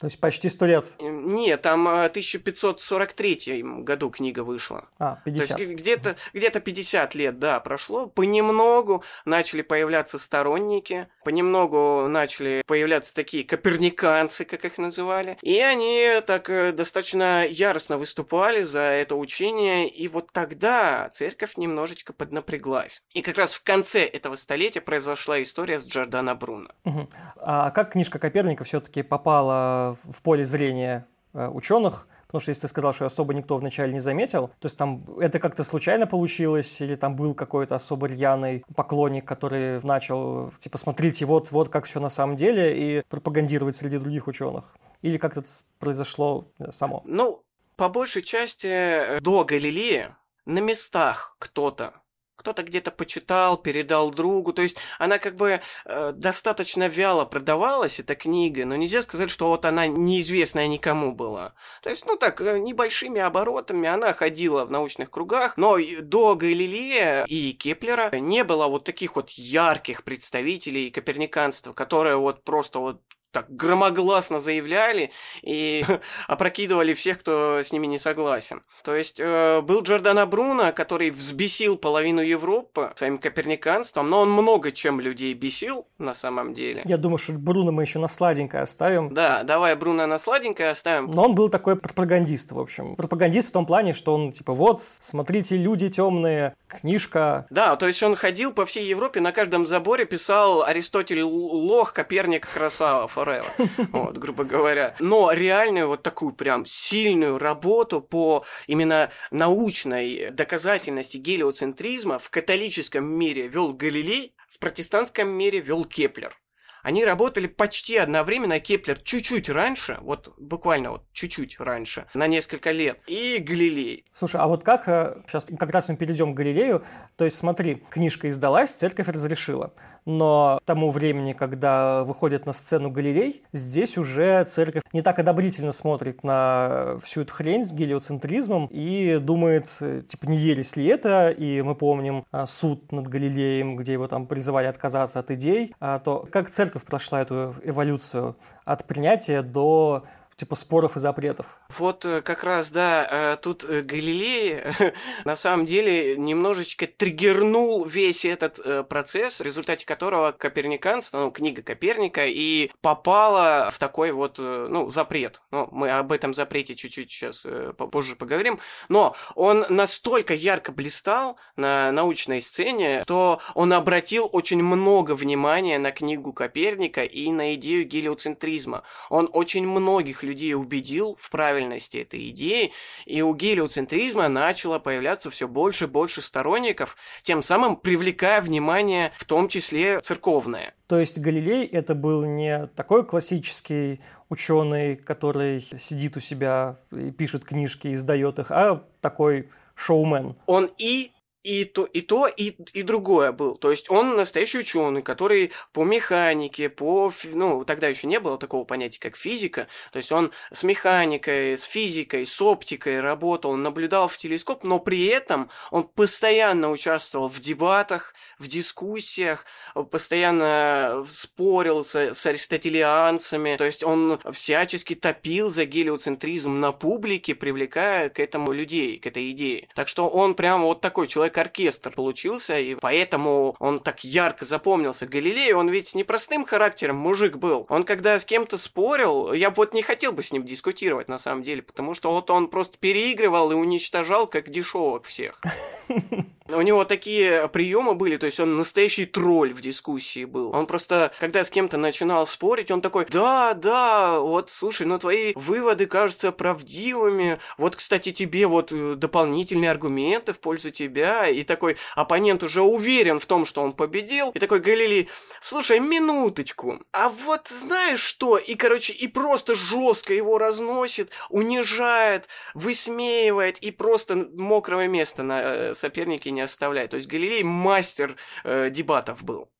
[0.00, 0.86] то есть почти сто лет?
[0.98, 4.88] Нет, там в 1543 году книга вышла.
[4.98, 5.56] А, 50.
[5.56, 8.06] То есть где-то где 50 лет, да, прошло.
[8.06, 15.36] Понемногу начали появляться сторонники, понемногу начали появляться такие коперниканцы, как их называли.
[15.42, 22.14] И они так э, достаточно яростно выступали за это учение, и вот тогда церковь немножечко
[22.14, 23.02] поднапряглась.
[23.12, 26.70] И как раз в конце этого столетия произошла история с Джордано Бруно.
[26.84, 27.08] Угу.
[27.36, 32.68] А как книжка Коперника все-таки попала в поле зрения э, ученых, потому что если ты
[32.68, 36.94] сказал, что особо никто вначале не заметил, то есть там это как-то случайно получилось, или
[36.94, 42.08] там был какой-то особо рьяный поклонник, который начал, типа, смотрите, вот, вот как все на
[42.08, 44.76] самом деле, и пропагандировать среди других ученых.
[45.02, 45.48] Или как это
[45.78, 47.02] произошло э, само?
[47.04, 47.42] Ну,
[47.76, 51.94] по большей части, э, до Галилея на местах кто-то
[52.40, 54.52] кто-то где-то почитал, передал другу.
[54.52, 59.48] То есть она как бы э, достаточно вяло продавалась, эта книга, но нельзя сказать, что
[59.48, 61.52] вот она неизвестная никому была.
[61.82, 67.24] То есть, ну так, э, небольшими оборотами она ходила в научных кругах, но до Галилея
[67.26, 73.54] и Кеплера не было вот таких вот ярких представителей коперниканства, которые вот просто вот так
[73.54, 75.10] громогласно заявляли
[75.42, 75.84] и
[76.28, 78.62] опрокидывали всех, кто с ними не согласен.
[78.84, 84.72] То есть э, был Джордано Бруно, который взбесил половину Европы своим коперниканством, но он много
[84.72, 86.82] чем людей бесил на самом деле.
[86.84, 89.12] Я думаю, что Бруно мы еще на сладенькое оставим.
[89.14, 91.10] Да, давай Бруно на сладенькое оставим.
[91.10, 92.96] Но он был такой пропагандист, в общем.
[92.96, 97.46] Пропагандист в том плане, что он типа вот, смотрите, люди темные, книжка.
[97.50, 102.48] Да, то есть он ходил по всей Европе, на каждом заборе писал Аристотель лох, Коперник
[102.48, 104.94] красава forever, вот, грубо говоря.
[104.98, 113.48] Но реальную вот такую прям сильную работу по именно научной доказательности гелиоцентризма в католическом мире
[113.48, 116.39] вел Галилей, в протестантском мире вел Кеплер.
[116.82, 122.98] Они работали почти одновременно, Кеплер чуть-чуть раньше, вот буквально вот чуть-чуть раньше, на несколько лет,
[123.06, 124.04] и Галилей.
[124.12, 124.84] Слушай, а вот как,
[125.26, 126.82] сейчас э, как раз мы перейдем к Галилею,
[127.16, 133.42] то есть смотри, книжка издалась, церковь разрешила, но тому времени, когда выходит на сцену Галилей,
[133.52, 139.76] здесь уже церковь не так одобрительно смотрит на всю эту хрень с гелиоцентризмом и думает,
[139.80, 144.08] э, типа, не ересь ли это, и мы помним а, суд над Галилеем, где его
[144.08, 149.42] там призывали отказаться от идей, а, то как церковь церковь прошла эту эволюцию от принятия
[149.42, 150.04] до
[150.40, 151.58] типа споров и запретов.
[151.68, 154.62] Вот э, как раз, да, э, тут э, Галилей
[155.26, 162.24] на самом деле немножечко триггернул весь этот процесс, в результате которого Коперниканство, ну, книга Коперника,
[162.26, 165.42] и попала в такой вот, ну, запрет.
[165.50, 168.58] Ну, мы об этом запрете чуть-чуть сейчас попозже поговорим.
[168.88, 175.90] Но он настолько ярко блистал на научной сцене, что он обратил очень много внимания на
[175.90, 178.84] книгу Коперника и на идею гелиоцентризма.
[179.10, 182.72] Он очень многих людей убедил в правильности этой идеи,
[183.06, 189.24] и у гелиоцентризма начало появляться все больше и больше сторонников, тем самым привлекая внимание в
[189.24, 190.74] том числе церковное.
[190.86, 197.44] То есть Галилей это был не такой классический ученый, который сидит у себя и пишет
[197.44, 200.36] книжки, издает их, а такой шоумен.
[200.46, 203.56] Он и и то, и то, и, и другое был.
[203.56, 207.12] То есть он настоящий ученый, который по механике, по...
[207.24, 209.66] Ну, тогда еще не было такого понятия, как физика.
[209.92, 214.78] То есть он с механикой, с физикой, с оптикой работал, он наблюдал в телескоп, но
[214.78, 219.44] при этом он постоянно участвовал в дебатах, в дискуссиях,
[219.90, 223.56] постоянно спорил с, с аристотелианцами.
[223.56, 229.30] То есть он всячески топил за гелиоцентризм на публике, привлекая к этому людей, к этой
[229.30, 229.68] идее.
[229.74, 235.06] Так что он прям вот такой человек, человек-оркестр получился, и поэтому он так ярко запомнился.
[235.06, 237.66] Галилей, он ведь с непростым характером мужик был.
[237.68, 241.42] Он когда с кем-то спорил, я вот не хотел бы с ним дискутировать на самом
[241.42, 245.40] деле, потому что вот он просто переигрывал и уничтожал как дешевок всех.
[246.52, 250.54] У него такие приемы были, то есть он настоящий тролль в дискуссии был.
[250.54, 255.32] Он просто, когда с кем-то начинал спорить, он такой, да, да, вот, слушай, ну твои
[255.34, 261.76] выводы кажутся правдивыми, вот, кстати, тебе вот э, дополнительные аргументы в пользу тебя, и такой
[261.94, 265.08] оппонент уже уверен в том, что он победил, и такой Галилей,
[265.40, 268.38] слушай, минуточку, а вот знаешь что?
[268.38, 275.74] И, короче, и просто жестко его разносит, унижает, высмеивает, и просто мокрого места на э,
[275.74, 276.90] сопернике не не оставляет.
[276.90, 279.50] То есть Галилей мастер э, дебатов был.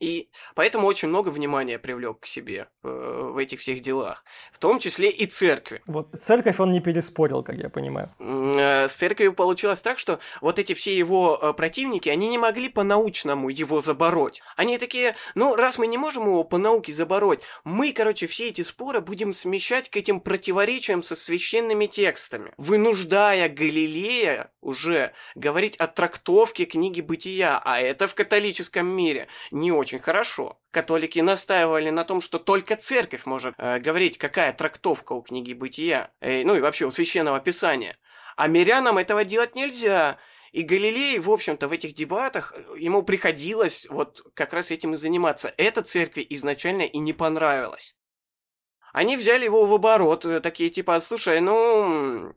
[0.00, 4.78] И поэтому очень много внимания привлек к себе э, в этих всех делах, в том
[4.78, 5.82] числе и церкви.
[5.86, 8.10] Вот церковь он не переспорил, как я понимаю.
[8.18, 12.70] Э, с церковью получилось так, что вот эти все его э, противники, они не могли
[12.70, 14.40] по-научному его забороть.
[14.56, 18.62] Они такие, ну, раз мы не можем его по науке забороть, мы, короче, все эти
[18.62, 26.64] споры будем смещать к этим противоречиям со священными текстами, вынуждая Галилея уже говорить о трактовке
[26.64, 30.60] книги Бытия, а это в католическом мире не очень очень хорошо.
[30.70, 36.12] Католики настаивали на том, что только церковь может э, говорить, какая трактовка у книги Бытия,
[36.20, 37.96] э, ну и вообще у священного писания.
[38.36, 40.18] А мирянам этого делать нельзя.
[40.52, 44.96] И Галилей, в общем-то, в этих дебатах э, ему приходилось вот как раз этим и
[44.96, 45.52] заниматься.
[45.56, 47.96] Это церкви изначально и не понравилось.
[48.92, 52.32] Они взяли его в оборот, э, такие типа, слушай, ну,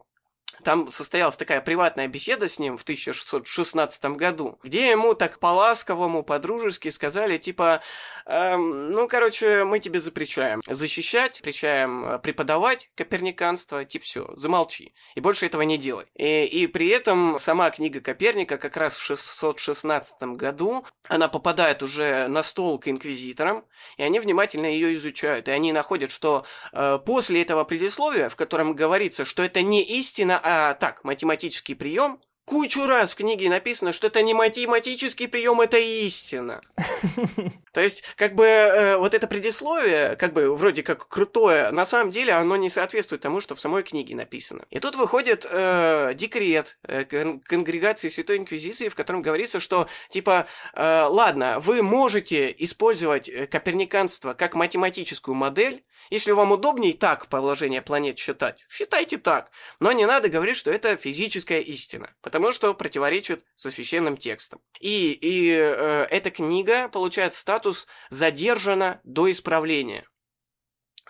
[0.63, 6.89] там состоялась такая приватная беседа с ним в 1616 году, где ему так по-ласковому, по-дружески
[6.89, 7.81] сказали, типа,
[8.25, 14.93] эм, ну, короче, мы тебе запрещаем защищать, запрещаем э, преподавать коперниканство, типа все, замолчи.
[15.15, 16.05] И больше этого не делай.
[16.15, 22.27] И, и при этом сама книга Коперника как раз в 616 году, она попадает уже
[22.27, 23.65] на стол к инквизиторам,
[23.97, 25.47] и они внимательно ее изучают.
[25.47, 30.39] И они находят, что э, после этого предисловия, в котором говорится, что это не истина,
[30.43, 35.77] а так, математический прием, кучу раз в книге написано, что это не математический прием, это
[35.77, 36.59] истина.
[37.73, 42.11] То есть, как бы, э, вот это предисловие, как бы, вроде как крутое, на самом
[42.11, 44.65] деле оно не соответствует тому, что в самой книге написано.
[44.69, 51.05] И тут выходит э, декрет э, конгрегации Святой Инквизиции, в котором говорится, что, типа, э,
[51.09, 58.17] ладно, вы можете использовать э, коперниканство как математическую модель, если вам удобнее так положение планет
[58.17, 59.51] считать, считайте так.
[59.79, 64.61] Но не надо говорить, что это физическая истина, потому что противоречит со священным текстом.
[64.79, 70.07] И, и э, эта книга получает статус «задержана до исправления».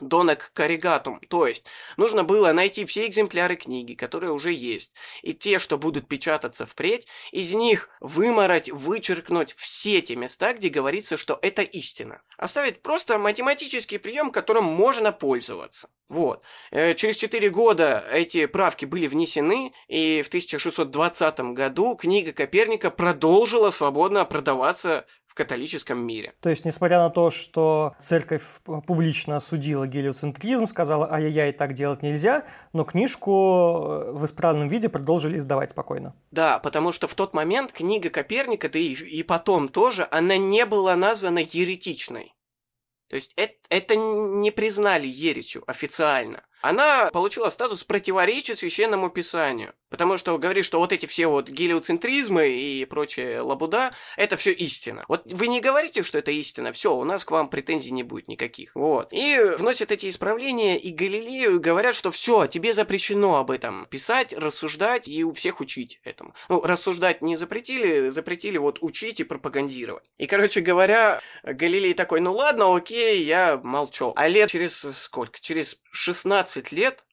[0.02, 1.66] Донек корригатум, то есть
[1.98, 7.08] нужно было найти все экземпляры книги, которые уже есть, и те, что будут печататься впредь,
[7.32, 12.22] из них вымороть, вычеркнуть все те места, где говорится, что это истина.
[12.38, 15.90] Оставить просто математический прием, которым можно пользоваться.
[16.10, 16.44] Вот.
[16.72, 23.72] Э, через 4 года эти правки были внесены, и в 1620 году книга Коперника продолжила
[23.72, 26.34] свободно продаваться в католическом мире.
[26.42, 28.44] То есть, несмотря на то, что церковь
[28.86, 35.38] публично осудила гелиоцентризм, сказала, ай-яй-яй, так делать нельзя, но книжку э, в исправленном виде продолжили
[35.38, 36.16] издавать спокойно.
[36.30, 40.68] Да, потому что в тот момент книга Коперника, да и, и потом тоже, она не
[40.68, 42.36] была названа еретичной.
[43.08, 49.74] То есть это, это не признали ересью официально она получила статус противоречия священному писанию.
[49.90, 55.06] Потому что говорит, что вот эти все вот гелиоцентризмы и прочее лабуда, это все истина.
[55.08, 58.28] Вот вы не говорите, что это истина, все, у нас к вам претензий не будет
[58.28, 58.72] никаких.
[58.74, 59.10] Вот.
[59.12, 65.08] И вносят эти исправления, и Галилею говорят, что все, тебе запрещено об этом писать, рассуждать
[65.08, 66.34] и у всех учить этому.
[66.50, 70.06] Ну, рассуждать не запретили, запретили вот учить и пропагандировать.
[70.18, 74.14] И, короче говоря, Галилей такой, ну ладно, окей, я молчу.
[74.16, 75.40] А лет через сколько?
[75.40, 77.06] Через 16 лет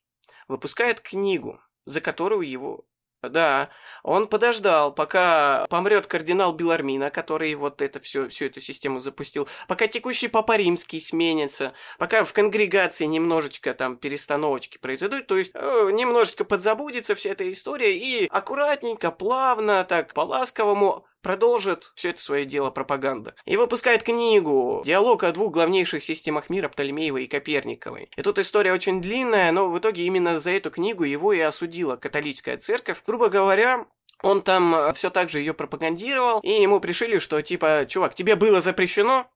[0.49, 2.85] выпускает книгу, за которую его
[3.29, 3.69] да,
[4.03, 9.87] он подождал, пока помрет кардинал Белармина, который вот это все, всю эту систему запустил, пока
[9.89, 16.45] текущий Папа Римский сменится, пока в конгрегации немножечко там перестановочки произойдут, то есть э, немножечко
[16.45, 23.35] подзабудется вся эта история и аккуратненько, плавно, так по-ласковому продолжит все это свое дело пропаганда.
[23.45, 28.11] И выпускает книгу «Диалог о двух главнейших системах мира Птолемеевой и Коперниковой».
[28.17, 31.97] И тут история очень длинная, но в итоге именно за эту книгу его и осудила
[31.97, 33.03] католическая церковь.
[33.07, 33.87] Грубо говоря,
[34.23, 38.37] он там э, все так же ее пропагандировал, и ему пришили, что типа, чувак, тебе
[38.37, 39.31] было запрещено,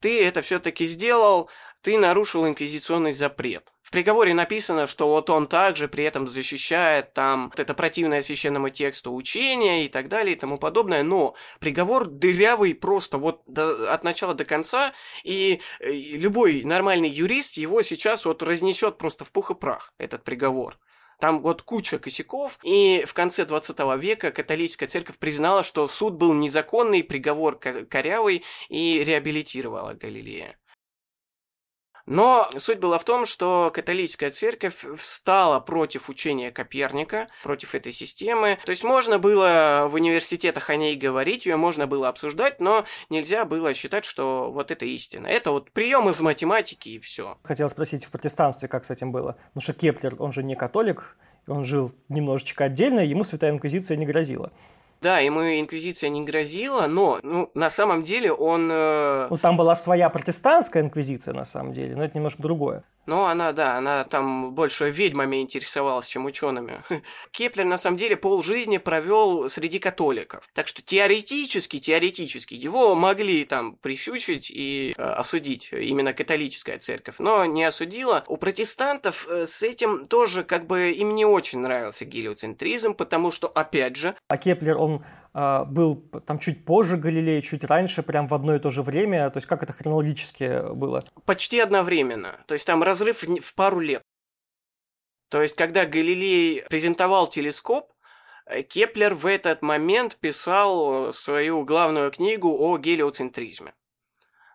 [0.00, 1.48] ты это все-таки сделал,
[1.80, 3.73] ты нарушил инквизиционный запрет.
[3.84, 8.70] В приговоре написано, что вот он также при этом защищает там вот это противное священному
[8.70, 14.02] тексту учение и так далее и тому подобное, но приговор дырявый просто вот до, от
[14.02, 19.50] начала до конца, и, и любой нормальный юрист его сейчас вот разнесет просто в пух
[19.50, 20.78] и прах, этот приговор.
[21.20, 26.32] Там вот куча косяков, и в конце 20 века католическая церковь признала, что суд был
[26.32, 30.56] незаконный, приговор корявый, и реабилитировала Галилея.
[32.06, 38.58] Но суть была в том, что католическая церковь встала против учения Коперника, против этой системы.
[38.64, 43.44] То есть можно было в университетах о ней говорить, ее можно было обсуждать, но нельзя
[43.44, 45.26] было считать, что вот это истина.
[45.26, 47.38] Это вот прием из математики и все.
[47.42, 49.36] Хотел спросить в протестанстве, как с этим было.
[49.48, 54.06] Потому что Кеплер, он же не католик, он жил немножечко отдельно, ему Святая Инквизиция не
[54.06, 54.52] грозила.
[55.04, 58.70] Да, ему инквизиция не грозила, но ну, на самом деле он...
[58.72, 59.26] Э...
[59.28, 62.84] Ну, там была своя протестантская инквизиция, на самом деле, но это немножко другое.
[63.06, 66.82] Ну, она, да, она там больше ведьмами интересовалась, чем учеными.
[67.30, 70.48] Кеплер, на самом деле, полжизни провел среди католиков.
[70.54, 77.44] Так что теоретически, теоретически, его могли там прищучить и э, осудить именно католическая церковь, но
[77.44, 78.24] не осудила.
[78.26, 83.48] У протестантов э, с этим тоже как бы им не очень нравился гелиоцентризм, потому что,
[83.48, 84.14] опять же...
[84.28, 85.04] А Кеплер, он
[85.36, 89.28] а, был там чуть позже Галилея, чуть раньше, прям в одно и то же время?
[89.30, 91.02] То есть как это хронологически было?
[91.24, 92.38] Почти одновременно.
[92.46, 94.02] То есть там разрыв в пару лет.
[95.28, 97.92] То есть когда Галилей презентовал телескоп,
[98.46, 103.74] э, Кеплер в этот момент писал свою главную книгу о гелиоцентризме.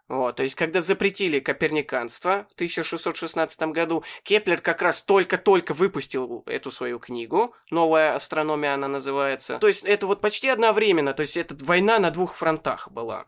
[0.08, 6.72] Вот, то есть, когда запретили коперниканство в 1616 году, Кеплер как раз только-только выпустил эту
[6.72, 9.60] свою книгу, «Новая астрономия» она называется.
[9.60, 13.28] То есть, это вот почти одновременно, то есть, это война на двух фронтах была.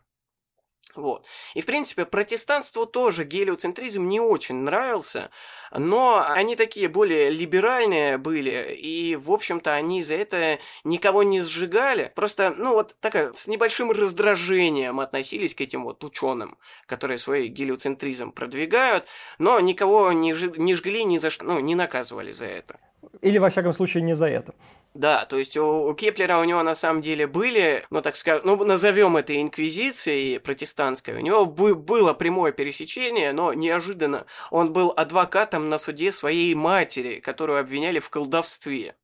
[0.96, 1.26] Вот.
[1.54, 5.30] И, в принципе, протестанству тоже гелиоцентризм не очень нравился,
[5.70, 12.12] но они такие более либеральные были, и, в общем-то, они за это никого не сжигали.
[12.14, 18.32] Просто, ну, вот такая, с небольшим раздражением относились к этим вот ученым, которые свой гелиоцентризм
[18.32, 19.06] продвигают,
[19.38, 20.52] но никого не, ж...
[20.56, 22.78] не жгли, ни за что, ну, не наказывали за это.
[23.20, 24.54] Или, во всяком случае, не за это.
[24.94, 28.42] Да, то есть у, у Кеплера у него на самом деле были, ну так скажем,
[28.44, 34.92] ну назовем это инквизицией протестантской, у него бы, было прямое пересечение, но неожиданно он был
[34.96, 38.94] адвокатом на суде своей матери, которую обвиняли в колдовстве.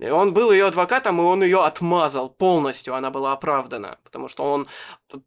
[0.00, 4.68] Он был ее адвокатом, и он ее отмазал полностью, она была оправдана, потому что он,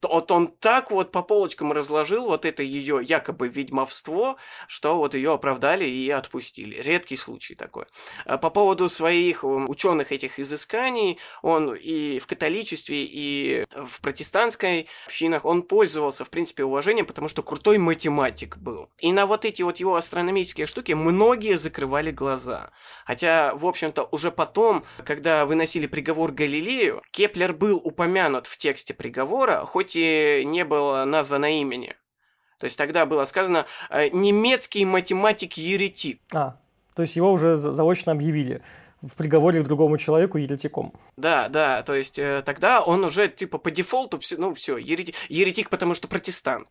[0.01, 5.33] вот он так вот по полочкам разложил вот это ее якобы ведьмовство, что вот ее
[5.33, 6.81] оправдали и отпустили.
[6.81, 7.85] Редкий случай такой.
[8.25, 15.43] А по поводу своих ученых этих изысканий, он и в католичестве, и в протестантской общинах,
[15.43, 18.89] он пользовался, в принципе, уважением, потому что крутой математик был.
[18.99, 22.71] И на вот эти вот его астрономические штуки многие закрывали глаза.
[23.05, 28.93] Хотя, в общем-то, уже потом потом, когда выносили приговор Галилею, Кеплер был упомянут в тексте
[28.93, 31.95] приговора, хоть и не было названо имени.
[32.59, 36.21] То есть тогда было сказано э, «немецкий математик-еретик».
[36.33, 36.57] А,
[36.95, 38.61] то есть его уже заочно объявили
[39.01, 40.93] в приговоре к другому человеку еретиком.
[41.17, 45.15] Да, да, то есть э, тогда он уже типа по дефолту, все, ну все, еретик,
[45.27, 46.67] еретик, потому что протестант.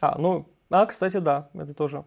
[0.00, 2.04] А, ну, а, кстати, да, это тоже.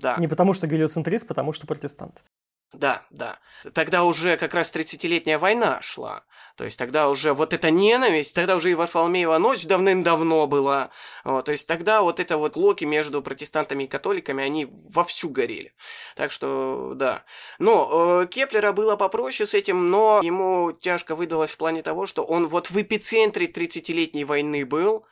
[0.00, 0.16] Да.
[0.18, 2.24] Не потому что гелиоцентрист, потому что протестант.
[2.72, 3.38] Да, да.
[3.74, 6.22] Тогда уже как раз 30-летняя война шла.
[6.56, 10.90] То есть тогда уже вот эта ненависть, тогда уже и Варфоломеева ночь давным-давно была.
[11.24, 15.72] Вот, то есть тогда вот это вот локи между протестантами и католиками, они вовсю горели.
[16.16, 17.24] Так что, да.
[17.58, 22.22] Но э, Кеплера было попроще с этим, но ему тяжко выдалось в плане того, что
[22.24, 25.06] он вот в эпицентре 30-летней войны был,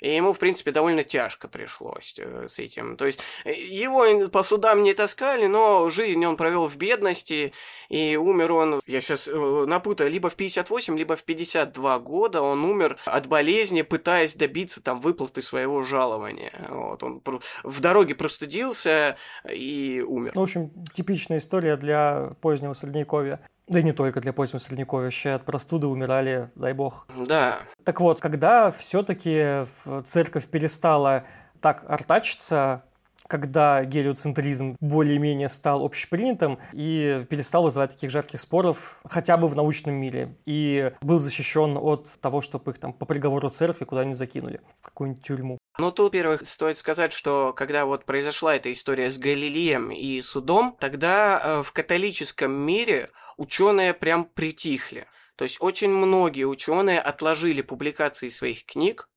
[0.00, 2.96] и ему, в принципе, довольно тяжко пришлось э, с этим.
[2.96, 7.52] То есть э, его по судам не таскали, но жизнь он провел в бедности,
[7.88, 12.64] и умер он, я сейчас э, напутаю, либо в 58, либо в 52 года он
[12.64, 16.52] умер от болезни, пытаясь добиться там выплаты своего жалования.
[16.68, 17.22] Вот, он
[17.62, 19.16] в дороге простудился
[19.50, 20.32] и умер.
[20.34, 23.40] Ну, в общем, типичная история для позднего Средневековья.
[23.70, 27.06] Да и не только для позднего Средневековья, от простуды умирали, дай бог.
[27.26, 27.60] Да.
[27.84, 29.64] Так вот, когда все-таки
[30.04, 31.24] церковь перестала
[31.60, 32.82] так артачиться,
[33.28, 39.94] когда гелиоцентризм более-менее стал общепринятым и перестал вызывать таких жарких споров хотя бы в научном
[39.94, 40.36] мире.
[40.46, 45.22] И был защищен от того, чтобы их там по приговору церкви куда-нибудь закинули, в какую-нибудь
[45.22, 45.58] тюрьму.
[45.78, 50.76] Ну, тут, во-первых, стоит сказать, что когда вот произошла эта история с Галилеем и судом,
[50.80, 53.10] тогда э, в католическом мире
[53.40, 55.06] ученые прям притихли.
[55.36, 59.08] То есть очень многие ученые отложили публикации своих книг,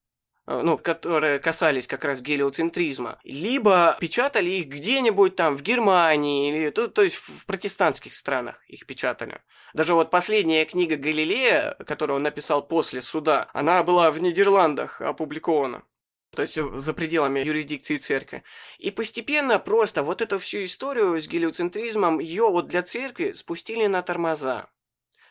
[0.48, 6.70] э, ну, которые касались как раз гелиоцентризма, либо печатали их где-нибудь там в Германии, или,
[6.70, 9.42] то, то есть в протестантских странах их печатали.
[9.74, 15.84] Даже вот последняя книга Галилея, которую он написал после суда, она была в Нидерландах опубликована
[16.36, 18.44] то есть э, за пределами юрисдикции церкви.
[18.78, 24.02] И постепенно просто вот эту всю историю с гелиоцентризмом, ее вот для церкви спустили на
[24.02, 24.70] тормоза.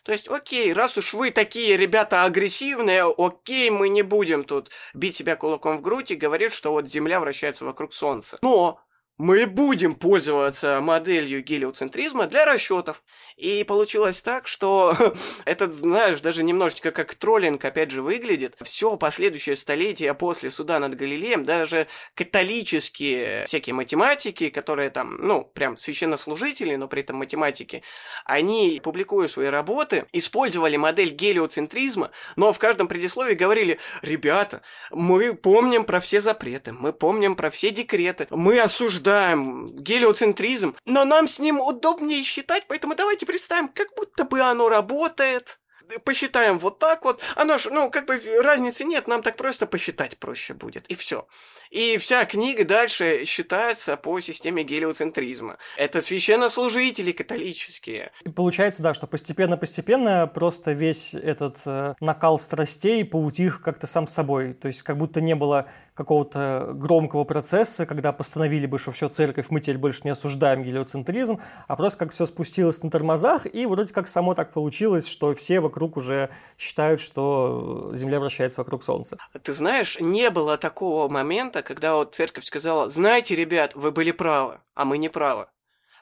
[0.04, 5.14] То есть, окей, раз уж вы такие ребята агрессивные, окей, мы не будем тут бить
[5.14, 8.38] себя кулаком в грудь и говорить, что вот Земля вращается вокруг Солнца.
[8.42, 8.80] Но
[9.18, 13.02] мы будем пользоваться моделью гелиоцентризма для расчетов.
[13.36, 14.96] И получилось так, что
[15.44, 18.56] этот, знаешь, даже немножечко как троллинг опять же выглядит.
[18.62, 25.76] Все последующее столетие после суда над Галилеем, даже католические всякие математики, которые там, ну, прям
[25.76, 27.82] священнослужители, но при этом математики,
[28.24, 35.84] они, публикуя свои работы, использовали модель гелиоцентризма, но в каждом предисловии говорили, ребята, мы помним
[35.84, 41.60] про все запреты, мы помним про все декреты, мы осуждаем гелиоцентризм, но нам с ним
[41.60, 45.58] удобнее считать, поэтому давайте представим, как будто бы оно работает.
[46.04, 47.20] Посчитаем вот так вот.
[47.36, 50.86] Оно ж, ну, как бы разницы нет, нам так просто посчитать проще будет.
[50.88, 51.26] И все.
[51.70, 55.56] И вся книга дальше считается по системе гелиоцентризма.
[55.76, 58.12] Это священнослужители католические.
[58.24, 64.52] И получается, да, что постепенно-постепенно просто весь этот э, накал страстей поутих как-то сам собой.
[64.52, 69.46] То есть как будто не было какого-то громкого процесса, когда постановили бы, что все, церковь,
[69.50, 73.92] мы теперь больше не осуждаем гелиоцентризм, а просто как все спустилось на тормозах, и вроде
[73.92, 79.18] как само так получилось, что все вокруг вокруг уже считают, что Земля вращается вокруг Солнца.
[79.42, 84.60] Ты знаешь, не было такого момента, когда вот церковь сказала, знаете, ребят, вы были правы,
[84.74, 85.46] а мы не правы.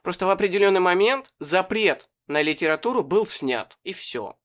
[0.02, 4.36] Просто в определенный момент запрет на литературу был снят, и все.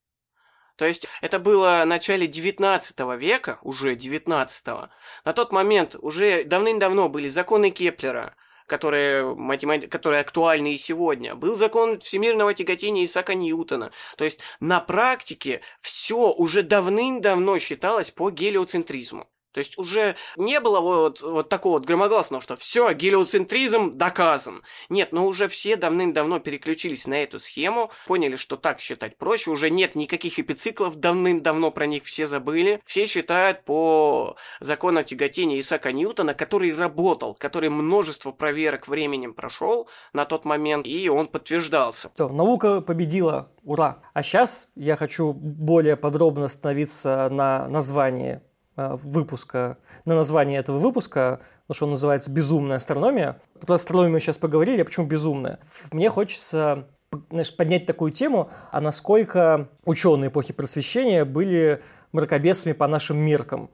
[0.78, 4.90] То есть это было в начале 19 века, уже 19 -го.
[5.26, 9.88] На тот момент уже давным-давно были законы Кеплера, которые, математи...
[9.88, 11.36] которые актуальны и сегодня.
[11.36, 13.92] Был закон всемирного тяготения Исаака Ньютона.
[14.18, 19.28] То есть на практике все уже давным-давно считалось по гелиоцентризму.
[19.56, 24.64] То есть уже не было вот, вот такого вот громогласного, что все, гелиоцентризм доказан.
[24.90, 29.70] Нет, но уже все давным-давно переключились на эту схему, поняли, что так считать проще, уже
[29.70, 32.82] нет никаких эпициклов, давным-давно про них все забыли.
[32.86, 40.26] Все считают по закону тяготения Исаака Ньютона, который работал, который множество проверок временем прошел на
[40.26, 42.12] тот момент, и он подтверждался.
[42.14, 44.04] Все, наука победила, ура!
[44.14, 48.42] А сейчас я хочу более подробно остановиться на названии
[48.76, 53.40] выпуска, на название этого выпуска, потому что он называется «Безумная астрономия».
[53.66, 55.60] Про астрономию мы сейчас поговорили, а почему безумная?
[55.92, 56.88] Мне хочется
[57.30, 63.70] знаешь, поднять такую тему, а насколько ученые эпохи просвещения были мракобесами по нашим меркам.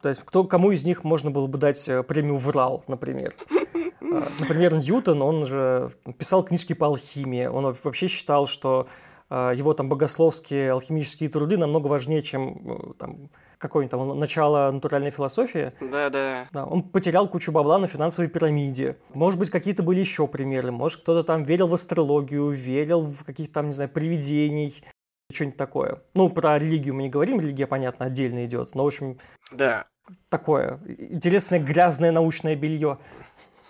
[0.00, 3.32] То есть кто, кому из них можно было бы дать э, премию «Врал», например.
[3.50, 7.46] Э, например, Ньютон, он же писал книжки по алхимии.
[7.46, 8.86] Он вообще считал, что
[9.30, 15.72] его там богословские алхимические труды намного важнее, чем там, какое-нибудь там начало натуральной философии.
[15.80, 16.48] Да, да.
[16.52, 18.98] Да, он потерял кучу бабла на финансовой пирамиде.
[19.14, 20.70] Может быть, какие-то были еще примеры.
[20.70, 24.84] Может, кто-то там верил в астрологию, верил в каких-то там, не знаю, привидений,
[25.32, 26.02] что-нибудь такое.
[26.14, 28.74] Ну, про религию мы не говорим, религия, понятно, отдельно идет.
[28.74, 29.18] Но, в общем,
[29.52, 29.86] да.
[30.28, 32.98] такое интересное грязное научное белье.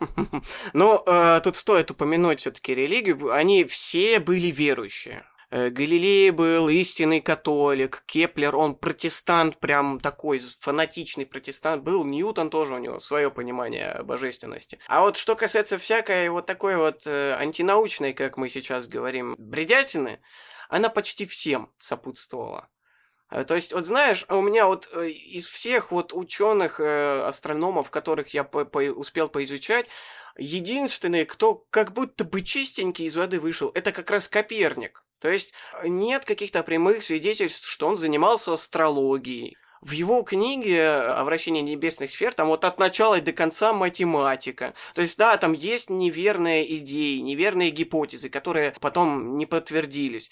[0.73, 3.33] Ну, э, тут стоит упомянуть все-таки религию.
[3.33, 5.25] Они все были верующие.
[5.55, 12.75] Э, Галилей был истинный католик, Кеплер, он протестант, прям такой фанатичный протестант был, Ньютон тоже
[12.75, 14.81] у него свое понимание божественности.
[14.89, 20.19] А вот что касается всякой вот такой вот э, антинаучной, как мы сейчас говорим, бредятины,
[20.69, 22.69] она почти всем сопутствовала.
[23.35, 28.33] Э, то есть, вот знаешь, у меня вот э, из всех вот ученых, астрономов, которых
[28.33, 29.87] я по по успел поизучать,
[30.39, 35.05] единственный, кто как будто бы чистенький из воды вышел, это как раз Коперник.
[35.21, 39.57] То есть э, нет каких-то прямых свидетельств, что он занимался астрологией.
[39.81, 44.75] В его книге о вращении небесных сфер там вот от начала до конца математика.
[44.95, 50.31] То есть, да, там есть неверные идеи, неверные гипотезы, которые потом не подтвердились.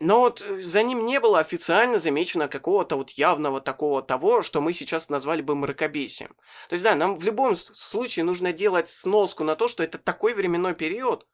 [0.00, 4.60] Но вот э, за ним не было официально замечено какого-то вот явного такого того, что
[4.60, 6.34] мы сейчас назвали бы мракобесием.
[6.68, 10.34] То есть, да, нам в любом случае нужно делать сноску на то, что это такой
[10.34, 11.26] временной период,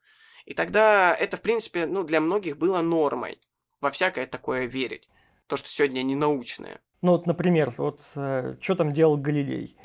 [0.45, 3.41] и тогда это, в принципе, ну, для многих было нормой.
[3.81, 5.09] Во всякое такое верить.
[5.47, 6.81] То, что сегодня не научное.
[7.03, 9.77] Ну вот, например, вот э, что там делал Галилей?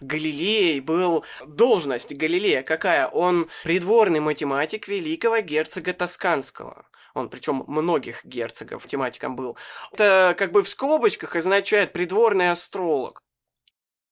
[0.00, 1.24] Галилей был...
[1.46, 3.06] Должность Галилея какая?
[3.08, 6.86] Он придворный математик великого герцога Тосканского.
[7.14, 9.56] Он, причем многих герцогов математиком был.
[9.92, 13.22] Это как бы в скобочках означает придворный астролог.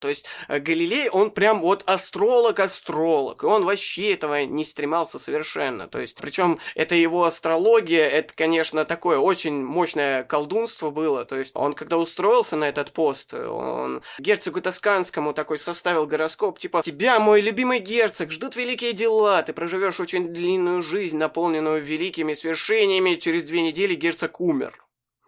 [0.05, 5.88] То есть э, Галилей, он прям вот астролог-астролог, и он вообще этого не стремался совершенно.
[5.88, 11.24] То есть, причем это его астрология, это, конечно, такое очень мощное колдунство было.
[11.24, 16.82] То есть, он когда устроился на этот пост, он герцогу Тосканскому такой составил гороскоп, типа,
[16.82, 23.14] тебя, мой любимый герцог, ждут великие дела, ты проживешь очень длинную жизнь, наполненную великими свершениями,
[23.14, 24.78] через две недели герцог умер.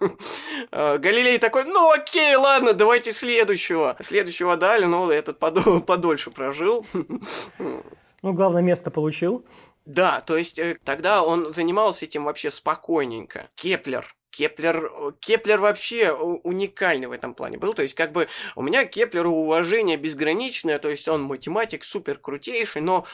[0.71, 3.97] А, Галилей такой, ну окей, ладно, давайте следующего.
[4.01, 5.39] Следующего дали, но этот
[5.87, 6.87] подольше прожил.
[8.23, 9.45] Ну, главное, место получил.
[9.85, 13.51] Да, то есть э, тогда он занимался этим вообще спокойненько.
[13.55, 14.91] Кеплер, Кеплер,
[15.21, 17.73] Кеплер вообще уникальный в этом плане был.
[17.73, 18.27] То есть, как бы,
[18.57, 23.07] у меня Кеплеру уважение безграничное, то есть он математик супер крутейший, но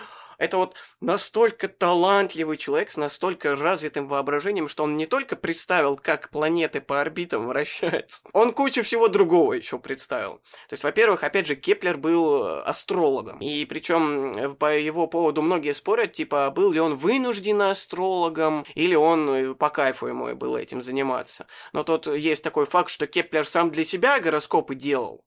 [0.42, 6.30] это вот настолько талантливый человек с настолько развитым воображением, что он не только представил, как
[6.30, 10.38] планеты по орбитам вращаются, он кучу всего другого еще представил.
[10.68, 13.38] То есть, во-первых, опять же, Кеплер был э, астрологом.
[13.38, 18.96] И причем э, по его поводу многие спорят, типа, был ли он вынужден астрологом, или
[18.96, 21.46] он э, по кайфу ему было этим заниматься.
[21.72, 25.24] Но тут есть такой факт, что Кеплер сам для себя гороскопы делал.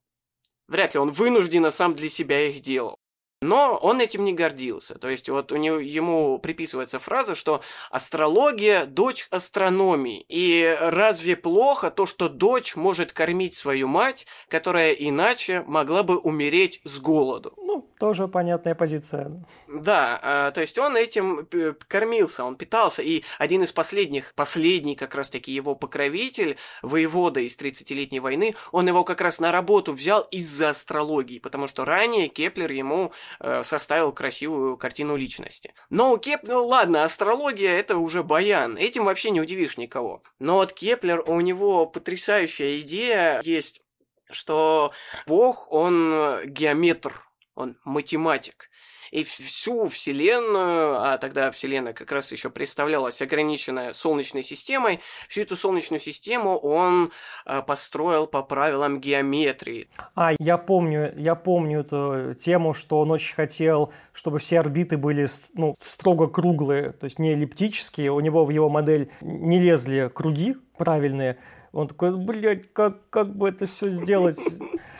[0.68, 2.98] Вряд ли он вынужденно сам для себя их делал.
[3.46, 4.98] Но он этим не гордился.
[4.98, 10.26] То есть вот у него, ему приписывается фраза, что астрология– дочь астрономии.
[10.28, 16.80] И разве плохо то, что дочь может кормить свою мать, которая иначе могла бы умереть
[16.82, 17.54] с голоду?
[17.56, 19.44] Ну, тоже понятная позиция.
[19.68, 24.94] Да, а, то есть он этим э, кормился, он питался, и один из последних, последний
[24.96, 30.22] как раз-таки его покровитель, воевода из 30-летней войны, он его как раз на работу взял
[30.30, 35.74] из-за астрологии, потому что ранее Кеплер ему э, составил красивую картину личности.
[35.90, 36.42] Но у Кеп...
[36.42, 40.22] ну ладно, астрология это уже баян, этим вообще не удивишь никого.
[40.38, 43.82] Но вот Кеплер, у него потрясающая идея есть,
[44.30, 44.92] что
[45.26, 47.25] Бог, он геометр,
[47.56, 48.70] он математик.
[49.12, 55.56] И всю Вселенную, а тогда Вселенная как раз еще представлялась ограниченная Солнечной системой, всю эту
[55.56, 57.12] Солнечную систему он
[57.44, 59.88] а, построил по правилам геометрии.
[60.16, 65.28] А, я помню, я помню эту тему, что он очень хотел, чтобы все орбиты были
[65.54, 68.10] ну, строго круглые, то есть не эллиптические.
[68.10, 71.38] У него в его модель не лезли круги правильные.
[71.72, 74.40] Он такой, блядь, как, как бы это все сделать?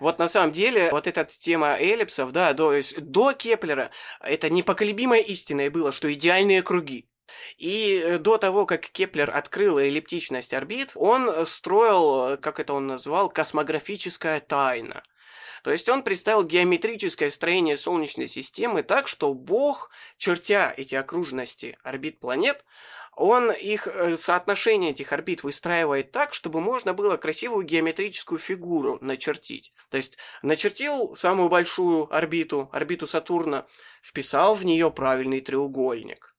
[0.00, 3.90] Вот на самом деле, вот эта тема эллипсов, да, до, до Кеплера,
[4.20, 7.06] это непоколебимая истина было, что идеальные круги.
[7.58, 13.28] И э, до того, как Кеплер открыл эллиптичность орбит, он строил, как это он назвал,
[13.28, 15.02] космографическая тайна.
[15.62, 22.18] То есть он представил геометрическое строение Солнечной системы так, что Бог, чертя эти окружности орбит
[22.18, 22.64] планет,
[23.20, 29.74] он их, э, соотношение этих орбит выстраивает так, чтобы можно было красивую геометрическую фигуру начертить.
[29.90, 33.66] То есть начертил самую большую орбиту, орбиту Сатурна,
[34.02, 36.34] вписал в нее правильный треугольник.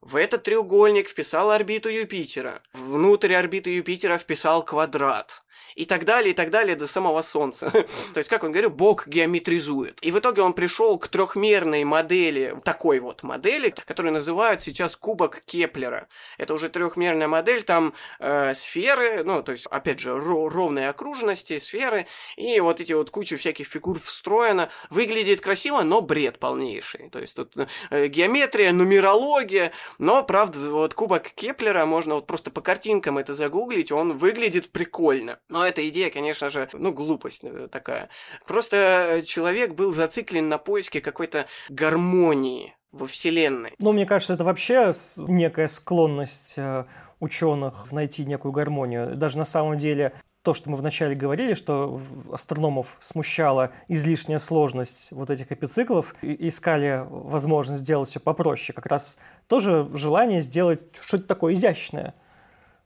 [0.00, 2.62] В этот треугольник вписал орбиту Юпитера.
[2.72, 5.43] Внутрь орбиты Юпитера вписал квадрат
[5.74, 7.70] и так далее, и так далее до самого Солнца.
[8.14, 9.98] То есть, как он говорил, Бог геометризует.
[10.02, 15.42] И в итоге он пришел к трехмерной модели, такой вот модели, которую называют сейчас кубок
[15.46, 16.08] Кеплера.
[16.38, 22.06] Это уже трехмерная модель, там э, сферы, ну, то есть, опять же, ровные окружности, сферы,
[22.36, 24.70] и вот эти вот куча всяких фигур встроена.
[24.90, 27.10] Выглядит красиво, но бред полнейший.
[27.10, 27.54] То есть, тут
[27.90, 33.92] э, геометрия, нумерология, но, правда, вот кубок Кеплера, можно вот просто по картинкам это загуглить,
[33.92, 35.38] он выглядит прикольно.
[35.48, 38.08] Но эта идея, конечно же, ну, глупость э, такая.
[38.46, 43.74] Просто человек был зациклен на поиске какой-то гармонии во Вселенной.
[43.78, 46.84] Ну, мне кажется, это вообще некая склонность э,
[47.20, 49.16] ученых найти некую гармонию.
[49.16, 51.98] Даже на самом деле то, что мы вначале говорили, что
[52.30, 59.18] астрономов смущала излишняя сложность вот этих эпициклов, и искали возможность сделать все попроще, как раз
[59.48, 62.14] тоже желание сделать что-то такое изящное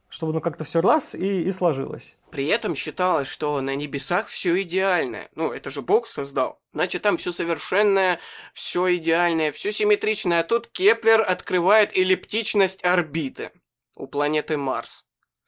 [0.09, 2.16] чтобы ну как-то все раз и, и сложилось.
[2.30, 5.30] При этом считалось, что на небесах все идеальное.
[5.34, 6.61] Ну, это же Бог создал.
[6.72, 8.18] Значит, там все совершенное,
[8.52, 10.40] все идеальное, все симметричное.
[10.40, 13.50] А тут Кеплер открывает эллиптичность орбиты
[13.96, 15.04] у планеты Марс.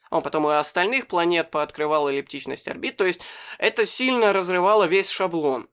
[0.09, 2.97] Он потом и остальных планет пооткрывал эллиптичность орбит.
[2.97, 3.21] То есть
[3.57, 5.69] это сильно разрывало весь шаблон.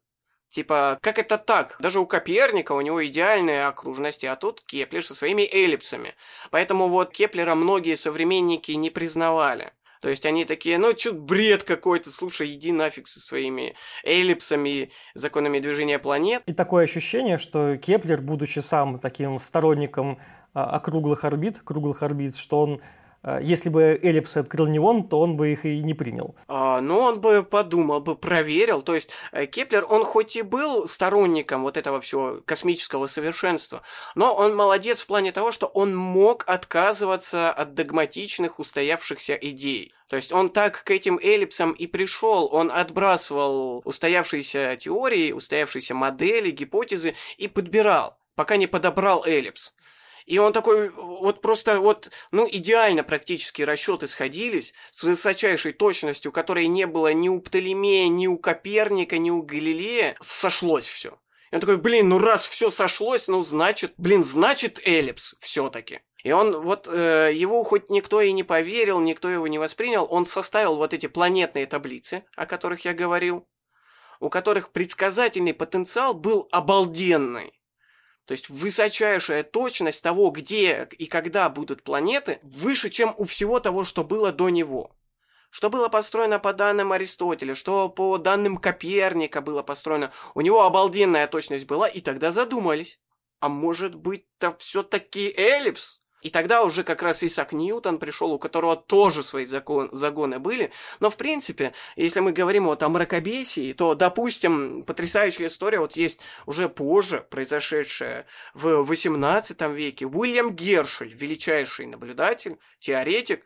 [0.49, 1.77] Типа, как это так?
[1.79, 6.15] Даже у Коперника у него идеальные окружности, а тут Кеплер со своими эллипсами.
[6.51, 9.73] Поэтому вот Кеплера многие современники не признавали.
[10.01, 13.75] То есть они такие, ну, чё бред какой-то, слушай, иди нафиг со своими
[14.05, 16.43] эллипсами, законами движения планет.
[16.47, 20.21] И такое ощущение, что Кеплер, будучи сам таким сторонником
[20.55, 22.81] а, округлых орбит, круглых орбит, что он
[23.41, 26.37] если бы эллипсы открыл не он, то он бы их и не принял.
[26.47, 28.83] А, ну, он бы подумал, бы проверил.
[28.83, 33.83] То есть э, Кеплер, он хоть и был сторонником вот этого всего космического совершенства,
[34.14, 39.93] но он молодец в плане того, что он мог отказываться от догматичных устоявшихся идей.
[40.09, 46.51] То есть он так к этим эллипсам и пришел, он отбрасывал устоявшиеся теории, устоявшиеся модели,
[46.51, 49.75] гипотезы и подбирал, пока не подобрал эллипс.
[50.29, 56.66] И он такой, вот просто вот, ну, идеально практически расчеты сходились с высочайшей точностью, которой
[56.66, 60.16] не было ни у Птолемея, ни у Коперника, ни у Галилея.
[60.20, 61.18] Сошлось все.
[61.51, 66.01] И он такой, блин, ну раз все сошлось, ну значит, блин, значит эллипс все-таки.
[66.22, 70.26] И он вот э, его хоть никто и не поверил, никто его не воспринял, он
[70.26, 73.49] составил вот эти планетные таблицы, о которых я говорил,
[74.20, 77.58] у которых предсказательный потенциал был обалденный.
[78.29, 83.85] То есть высочайшая точность того, где и когда будут планеты, выше, чем у всего того,
[83.85, 84.95] что было до него.
[85.49, 90.12] Что было построено по данным Аристотеля, что по данным Коперника было построено.
[90.35, 93.01] У него обалденная точность была, и тогда задумались.
[93.41, 96.03] А может быть-то все-таки эллипс?
[96.21, 100.73] И тогда уже как раз Исаак Ньютон пришел, у которого тоже свои закон, загоны были.
[100.99, 106.21] Но, в принципе, если мы говорим вот о мракобесии, то, допустим, потрясающая история вот есть
[106.47, 110.07] уже позже, произошедшая в 18 веке.
[110.07, 113.45] Уильям Гершель, величайший наблюдатель, теоретик,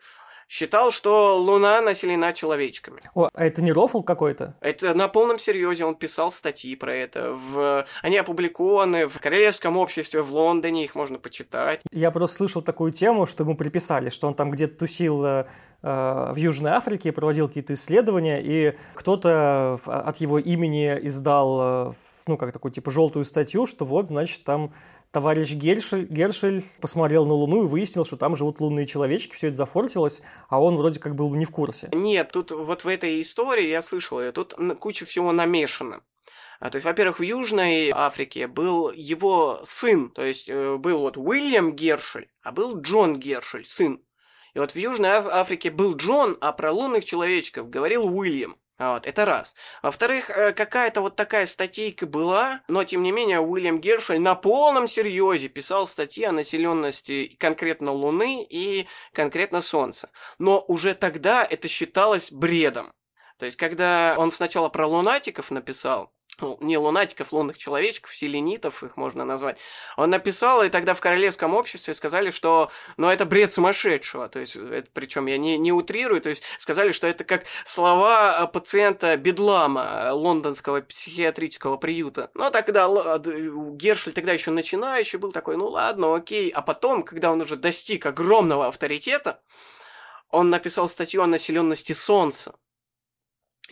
[0.53, 3.01] считал, что Луна населена человечками.
[3.15, 4.55] О, а это не рофл какой-то?
[4.61, 7.31] Это на полном серьезе, он писал статьи про это.
[7.33, 7.87] В...
[8.03, 11.81] Они опубликованы в Королевском обществе в Лондоне, их можно почитать.
[11.91, 15.45] Я просто слышал такую тему, что ему приписали, что он там где-то тусил э,
[15.81, 21.93] в Южной Африке, проводил какие-то исследования, и кто-то от его имени издал, э,
[22.27, 24.71] ну, как такую, типа, желтую статью, что вот, значит, там
[25.13, 29.57] товарищ Гершель, Гершель посмотрел на Луну и выяснил, что там живут лунные человечки, все это
[29.57, 31.89] зафортилось, а он вроде как был не в курсе.
[31.93, 36.01] Нет, тут вот в этой истории, я слышал ее, тут куча всего намешано.
[36.59, 41.17] А, то есть, во-первых, в Южной Африке был его сын, то есть э, был вот
[41.17, 44.01] Уильям Гершель, а был Джон Гершель, сын.
[44.55, 48.55] И вот в Южной Африке был Джон, а про лунных человечков говорил Уильям.
[48.79, 49.53] Вот, это раз.
[49.83, 54.87] Во-вторых, э, какая-то вот такая статейка была, но тем не менее Уильям Гершель на полном
[54.87, 60.09] серьезе писал статьи о населенности конкретно Луны и конкретно Солнца.
[60.39, 62.93] Но уже тогда это считалось бредом.
[63.37, 68.97] То есть, когда он сначала про лунатиков написал, ну, не лунатиков, лунных человечков, селенитов их
[68.97, 69.57] можно назвать,
[69.97, 74.55] он написал, и тогда в королевском обществе сказали, что, ну, это бред сумасшедшего, то есть,
[74.55, 80.11] это, причем я не, не утрирую, то есть, сказали, что это как слова пациента Бедлама,
[80.13, 82.31] лондонского психиатрического приюта.
[82.33, 87.41] Ну, тогда Гершель тогда еще начинающий был такой, ну, ладно, окей, а потом, когда он
[87.41, 89.39] уже достиг огромного авторитета,
[90.29, 92.55] он написал статью о населенности Солнца.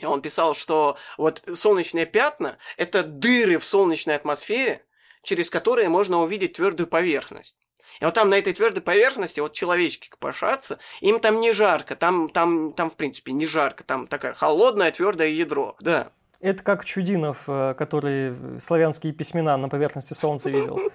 [0.02, 4.84] И он писал, что вот солнечные пятна– это дыры в солнечной атмосфере,
[5.24, 7.56] через которые можно увидеть твердую поверхность.
[8.00, 12.30] И вот там на этой твердой поверхности вот человечки копошатся, им там не жарко, там,
[12.30, 16.12] там, там в принципе не жарко, там такое холодное твердое ядро, да.
[16.40, 20.80] Это как Чудинов, э, который славянские письмена на поверхности Солнца видел.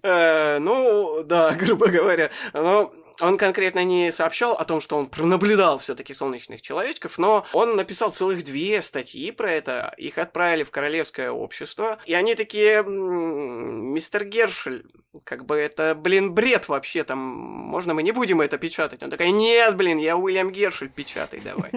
[0.00, 2.30] Э, ну, да, грубо говоря.
[2.54, 7.76] Но он конкретно не сообщал о том, что он пронаблюдал все-таки солнечных человечков, но он
[7.76, 9.94] написал целых две статьи про это.
[9.96, 11.98] Их отправили в Королевское общество.
[12.06, 14.84] И они такие, мистер Гершель,
[15.24, 19.02] как бы это, блин, бред вообще, там, можно мы не будем это печатать?
[19.02, 21.70] Он такой, нет, блин, я Уильям Гершель, печатай давай.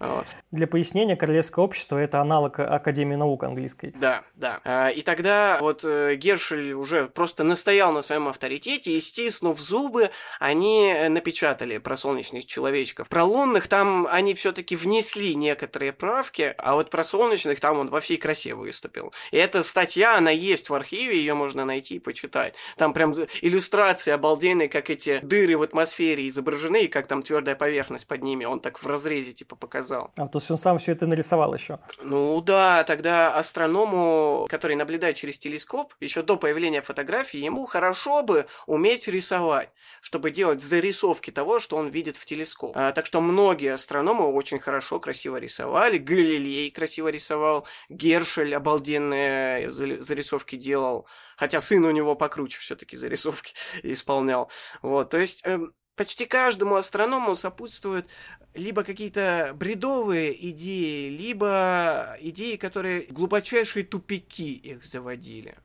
[0.50, 3.92] Для пояснения, Королевское общество– это аналог Академии наук английской.
[3.96, 4.60] Да, да.
[4.64, 10.10] А, и тогда вот э, Гершель уже просто настоял на своем авторитете, и стиснув зубы,
[10.38, 13.08] они Э, напечатали про солнечных человечков.
[13.08, 18.00] Про лунных там они все-таки внесли некоторые правки, а вот про солнечных там он во
[18.00, 19.12] всей красе выступил.
[19.30, 22.54] И эта статья, она есть в архиве, ее можно найти и почитать.
[22.76, 28.06] Там прям иллюстрации обалденные, как эти дыры в атмосфере изображены, и как там твердая поверхность
[28.06, 28.44] под ними.
[28.44, 30.10] Он так в разрезе типа показал.
[30.16, 31.78] А то есть он сам все это нарисовал еще?
[32.02, 38.46] Ну да, тогда астроному, который наблюдает через телескоп, еще до появления фотографии, ему хорошо бы
[38.66, 39.70] уметь рисовать,
[40.00, 42.76] чтобы делать зарисовки того, что он видит в телескоп.
[42.76, 45.98] А, так что многие астрономы очень хорошо, красиво рисовали.
[45.98, 47.66] Галилей красиво рисовал.
[47.88, 51.06] Гершель обалденные зарисовки делал.
[51.36, 54.50] Хотя сын у него покруче все-таки зарисовки исполнял.
[54.82, 55.42] Вот, то есть...
[55.44, 55.58] Э,
[55.96, 58.06] почти каждому астроному сопутствуют
[58.52, 65.56] либо какие-то бредовые идеи, либо идеи, которые глубочайшие тупики их заводили.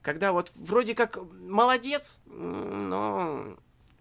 [0.00, 3.58] Когда вот вроде как молодец, но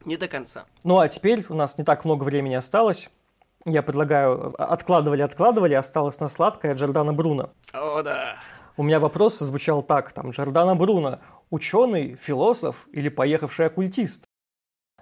[0.07, 0.65] не до конца.
[0.83, 3.09] Ну а теперь у нас не так много времени осталось.
[3.65, 7.49] Я предлагаю, откладывали, откладывали, осталось на сладкое Джордана Бруно.
[7.73, 8.37] О, да.
[8.77, 14.25] У меня вопрос звучал так, там, Джордана Бруно, ученый, философ или поехавший оккультист?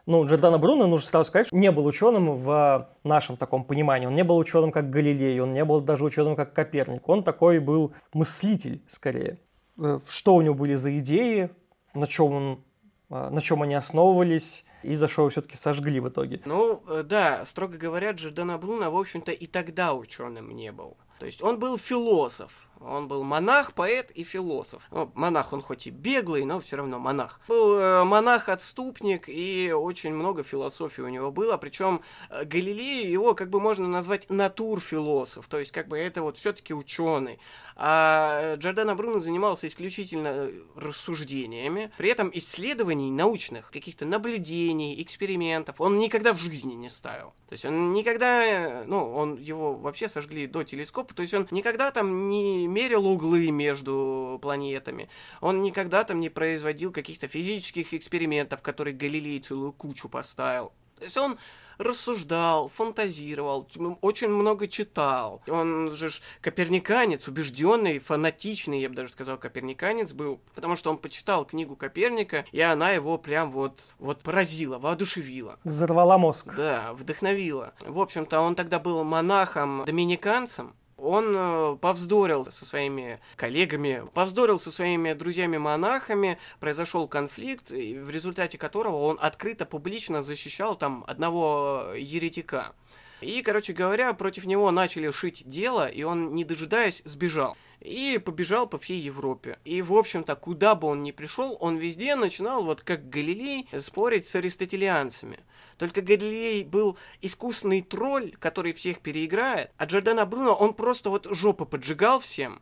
[0.07, 4.07] Ну, Джордана Бруно, нужно сразу сказать, не был ученым в нашем таком понимании.
[4.07, 7.07] Он не был ученым, как Галилей, он не был даже ученым, как Коперник.
[7.09, 9.39] Он такой был мыслитель, скорее.
[9.77, 11.49] Э, что у него были за идеи,
[11.93, 12.63] на чем, он,
[13.09, 16.41] э, на чем они основывались, и за его все-таки сожгли в итоге.
[16.45, 20.97] Ну, э, да, строго говоря, Джордана Бруно, в общем-то, и тогда ученым не был.
[21.19, 24.83] То есть он был философ, он был монах, поэт и философ.
[24.91, 27.39] Ну, монах он хоть и беглый, но все равно монах.
[27.47, 31.57] Был э, монах-отступник, и очень много философии у него было.
[31.57, 35.47] Причем э, Галилей его как бы можно назвать натурфилософ.
[35.47, 37.39] То есть как бы это вот все-таки ученый.
[37.77, 45.99] А Джордано Бруно занимался исключительно э, рассуждениями, при этом исследований научных, каких-то наблюдений, экспериментов он
[45.99, 47.33] никогда в жизни не ставил.
[47.47, 51.91] То есть он никогда, ну, он его вообще сожгли до телескопа, то есть он никогда
[51.91, 55.09] там не мерил углы между планетами,
[55.41, 60.71] он никогда там не производил каких-то физических экспериментов, которые Галилей целую кучу поставил.
[60.97, 61.37] То есть он
[61.77, 63.67] рассуждал, фантазировал,
[64.01, 65.41] очень много читал.
[65.47, 70.97] Он же ж коперниканец, убежденный, фанатичный, я бы даже сказал, коперниканец был, потому что он
[70.97, 75.59] почитал книгу Коперника, и она его прям вот, вот поразила, воодушевила.
[75.63, 76.53] Взорвала мозг.
[76.55, 77.73] Да, вдохновила.
[77.81, 80.73] В общем-то, он тогда был монахом-доминиканцем,
[81.05, 88.97] он э, повздорил со своими коллегами, повздорил со своими друзьями-монахами, произошел конфликт, в результате которого
[88.97, 92.73] он открыто, публично защищал там одного еретика.
[93.21, 97.57] И, короче говоря, против него начали шить дело, и он, не дожидаясь, сбежал.
[97.79, 99.59] И побежал по всей Европе.
[99.63, 104.27] И, в общем-то, куда бы он ни пришел, он везде начинал, вот как Галилей, спорить
[104.27, 105.39] с аристотелианцами.
[105.77, 111.65] Только Галилей был искусный тролль, который всех переиграет, а Джордана Бруно, он просто вот жопу
[111.65, 112.61] поджигал всем,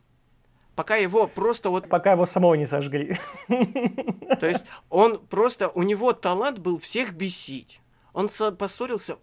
[0.74, 1.88] пока его просто вот...
[1.88, 3.16] Пока его самого не сожгли.
[3.48, 7.80] То есть он просто, у него талант был всех бесить.
[8.12, 9.18] Он поссорился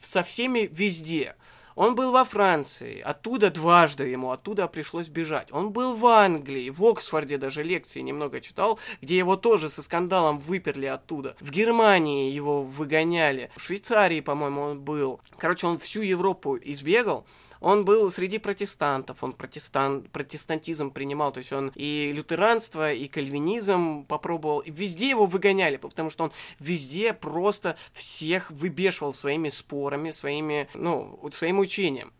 [0.00, 1.36] со всеми везде.
[1.74, 5.48] Он был во Франции, оттуда дважды ему, оттуда пришлось бежать.
[5.50, 10.38] Он был в Англии, в Оксфорде даже лекции немного читал, где его тоже со скандалом
[10.38, 11.36] выперли оттуда.
[11.40, 15.20] В Германии его выгоняли, в Швейцарии, по-моему, он был.
[15.36, 17.26] Короче, он всю Европу избегал,
[17.64, 24.04] он был среди протестантов, он протестан, протестантизм принимал, то есть он и лютеранство, и кальвинизм
[24.04, 30.68] попробовал, и везде его выгоняли, потому что он везде просто всех выбешивал своими спорами, своими,
[30.74, 32.12] ну, своим учением.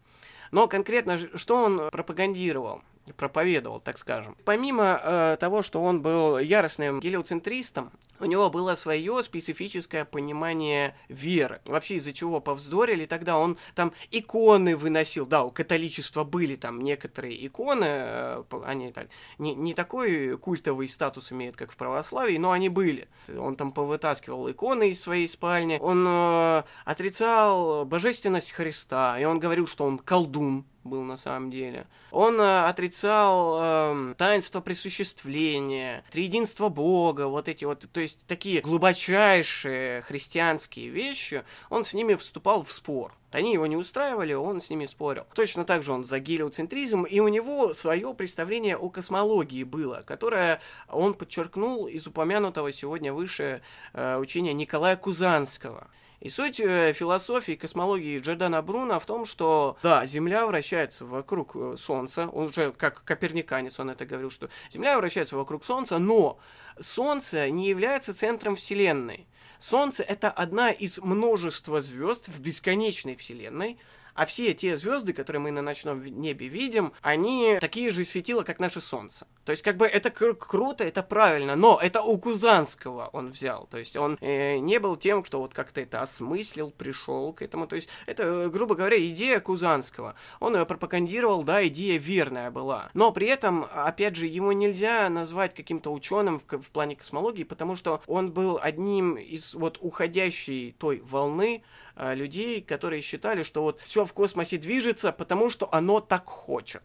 [0.51, 2.80] Но конкретно, что он пропагандировал?
[3.13, 4.37] Проповедовал, так скажем.
[4.45, 11.61] Помимо э, того, что он был яростным гелиоцентристом, у него было свое специфическое понимание веры.
[11.65, 15.27] Вообще из-за чего повздорили, тогда он там иконы выносил.
[15.27, 21.33] Да, у католичества были там некоторые иконы, э, они так, не, не такой культовый статус
[21.33, 23.09] имеют, как в православии, но они были.
[23.37, 29.67] Он там повытаскивал иконы из своей спальни, он э, отрицал божественность Христа, и он говорил,
[29.67, 31.87] что он колдун, был на самом деле.
[32.11, 40.03] Он э, отрицал э, таинство присуществления, триединство Бога, вот эти вот, то есть такие глубочайшие
[40.03, 43.12] христианские вещи, он с ними вступал в спор.
[43.35, 45.24] Они его не устраивали, он с ними спорил.
[45.35, 50.61] Точно так же он за гелиоцентризм, и у него свое представление о космологии было, которое
[50.89, 53.62] он подчеркнул из упомянутого сегодня выше
[53.93, 55.89] э, учения Николая Кузанского.
[56.25, 61.77] И суть э, философии космологии Джордана Бруна в том, что, да, Земля вращается вокруг э,
[61.79, 66.39] Солнца, он уже как коперниканец, он это говорил, что Земля вращается вокруг Солнца, но
[66.81, 69.27] Солнце не является центром Вселенной.
[69.59, 73.79] Солнце это одна из множества звезд в бесконечной Вселенной,
[74.15, 78.61] а все те звезды, которые мы на ночном небе видим, они такие же светила, как
[78.61, 79.27] наше Солнце.
[79.45, 83.67] То есть, как бы это кру- круто, это правильно, но это у Кузанского он взял.
[83.71, 87.67] То есть, он э, не был тем, кто вот как-то это осмыслил, пришел к этому.
[87.67, 90.15] То есть, это, грубо говоря, идея Кузанского.
[90.41, 92.91] Он ее пропагандировал, да, идея верная была.
[92.95, 97.77] Но при этом, опять же, его нельзя назвать каким-то ученым в, в плане космологии, потому
[97.77, 103.80] что он был одним из вот уходящей той волны, Э, людей, которые считали, что вот
[103.80, 106.82] все в космосе движется, потому что оно так хочет.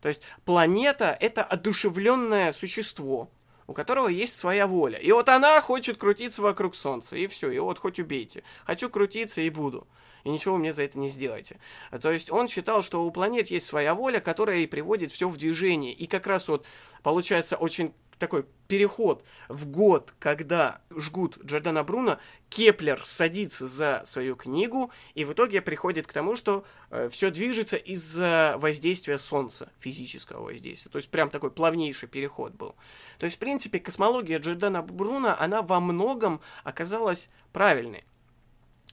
[0.00, 3.30] То есть планета это одушевленное существо,
[3.66, 4.98] у которого есть своя воля.
[4.98, 8.42] И вот она хочет крутиться вокруг Солнца, и все, и вот хоть убейте.
[8.64, 9.86] Хочу крутиться и буду.
[10.24, 11.58] И ничего мне за это не сделаете.
[12.00, 15.36] То есть он считал, что у планет есть своя воля, которая и приводит все в
[15.36, 15.92] движение.
[15.92, 16.64] И как раз вот
[17.02, 17.92] получается очень
[18.22, 22.18] такой переход в год, когда жгут Джордана Бруно,
[22.50, 27.76] Кеплер садится за свою книгу и в итоге приходит к тому, что э, все движется
[27.76, 30.88] из-за воздействия Солнца, физического воздействия.
[30.92, 32.76] То есть прям такой плавнейший переход был.
[33.18, 38.04] То есть, в принципе, космология Джордана Бруно, она во многом оказалась правильной.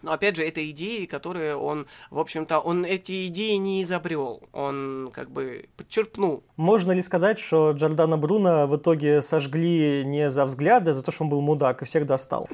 [0.02, 5.12] Но опять же, это идеи, которые он, в общем-то, он эти идеи не изобрел, он
[5.14, 6.44] как бы подчерпнул.
[6.56, 11.12] Можно ли сказать, что Джордана Бруно в итоге сожгли не за взгляды, а за то,
[11.12, 12.50] что он был мудак и всех достал?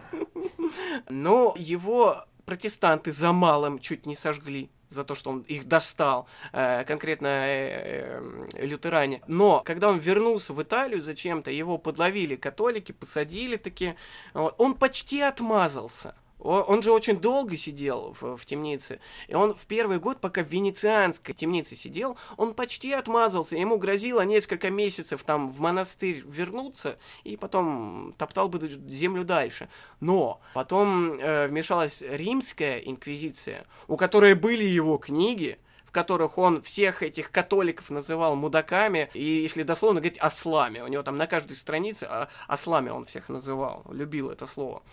[1.09, 6.83] Но его протестанты за малым чуть не сожгли за то, что он их достал, э,
[6.85, 8.21] конкретно э,
[8.53, 9.21] э, лютеране.
[9.27, 13.95] Но когда он вернулся в Италию зачем-то, его подловили католики, посадили таки,
[14.33, 16.15] он почти отмазался.
[16.45, 18.99] Он же очень долго сидел в, в темнице.
[19.27, 23.55] И он в первый год, пока в венецианской темнице сидел, он почти отмазался.
[23.55, 29.69] Ему грозило несколько месяцев там в монастырь вернуться, и потом топтал бы землю дальше.
[29.99, 37.01] Но потом э, вмешалась римская инквизиция, у которой были его книги, в которых он всех
[37.01, 40.81] этих католиков называл мудаками, и если дословно говорить, ослами.
[40.81, 44.83] У него там на каждой странице а, ослами он всех называл, любил это слово.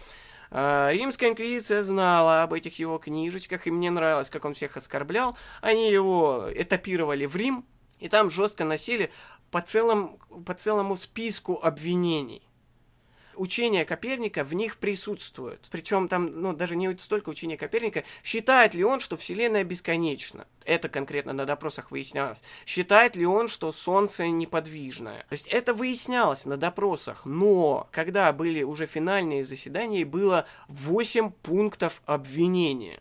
[0.55, 5.37] А, Римская инквизиция знала об этих его книжечках, и мне нравилось, как он всех оскорблял.
[5.63, 7.65] Они его этапировали в Рим,
[7.99, 9.11] и там жестко носили
[9.51, 12.43] по, целом, по целому списку обвинений
[13.35, 15.67] учения Коперника в них присутствуют.
[15.71, 20.47] Причем там, ну, даже не столько учения Коперника, считает ли он, что Вселенная бесконечна.
[20.65, 22.43] Это конкретно на допросах выяснялось.
[22.67, 25.27] Считает ли он, что Солнце неподвижное.
[25.29, 27.25] То есть это выяснялось на допросах.
[27.25, 33.01] Но когда были уже финальные заседания, было 8 пунктов обвинения.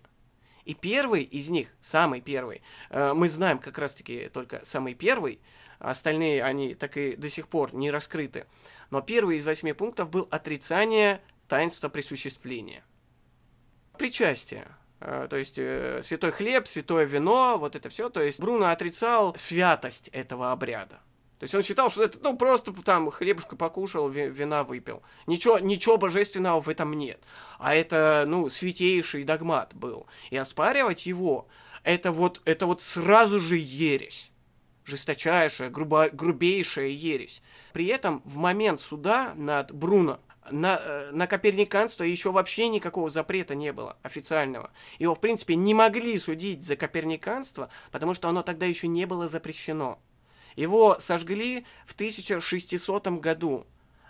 [0.65, 5.39] И первый из них, самый первый, э, мы знаем как раз-таки только самый первый,
[5.79, 8.45] остальные они так и до сих пор не раскрыты.
[8.91, 12.83] Но первый из восьми пунктов был отрицание таинства присуществления.
[13.97, 14.67] Причастие.
[14.99, 18.09] Э, то есть э, святой хлеб, святое вино, вот это все.
[18.09, 20.99] То есть Бруно отрицал святость этого обряда.
[21.39, 25.01] То есть он считал, что это, ну, просто там хлебушка покушал, вина выпил.
[25.25, 27.19] Ничего, ничего божественного в этом нет.
[27.57, 30.05] А это, ну, святейший догмат был.
[30.29, 31.47] И оспаривать его,
[31.81, 34.30] это вот, это вот сразу же ересь
[34.91, 37.41] жесточайшая, грубо, грубейшая ересь.
[37.73, 40.19] При этом в момент суда над Бруно
[40.49, 44.71] на, э, на коперниканство еще вообще никакого запрета не было официального.
[44.99, 49.27] Его, в принципе, не могли судить за коперниканство, потому что оно тогда еще не было
[49.27, 49.99] запрещено.
[50.55, 53.65] Его сожгли в 1600 году,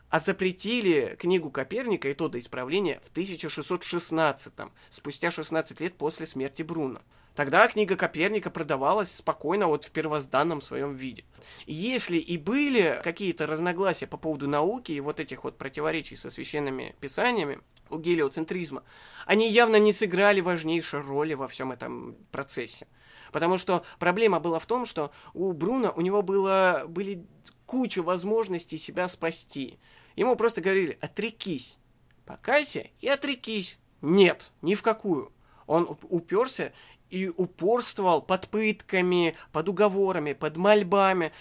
[0.09, 4.53] а запретили книгу Коперника и то до исправления в 1616,
[4.89, 7.01] спустя 16 лет после смерти Бруно.
[7.36, 11.23] Тогда книга Коперника продавалась спокойно вот в первозданном своем виде.
[11.65, 16.29] И если и были какие-то разногласия по поводу науки и вот этих вот противоречий со
[16.29, 18.84] священными писаниями у гелиоцентризма,
[19.25, 22.88] они явно не сыграли важнейшей роли во всем этом процессе.
[23.32, 27.25] Потому что проблема была в том, что у Бруна у него было, были
[27.65, 29.79] куча возможностей себя спасти.
[30.17, 31.77] Ему просто говорили, отрекись,
[32.25, 33.79] покайся и отрекись.
[34.01, 35.32] Нет, ни в какую.
[35.67, 36.73] Он уперся
[37.12, 41.32] и упорствовал под пытками, под уговорами, под мольбами,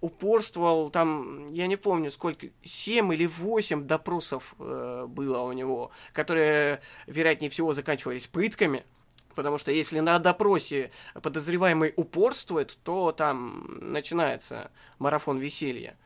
[0.00, 6.80] упорствовал там, я не помню сколько, 7 или 8 допросов э, было у него, которые,
[7.06, 8.84] вероятнее всего, заканчивались пытками.
[9.34, 10.90] Потому что если на допросе
[11.22, 15.96] подозреваемый упорствует, то там начинается марафон веселья.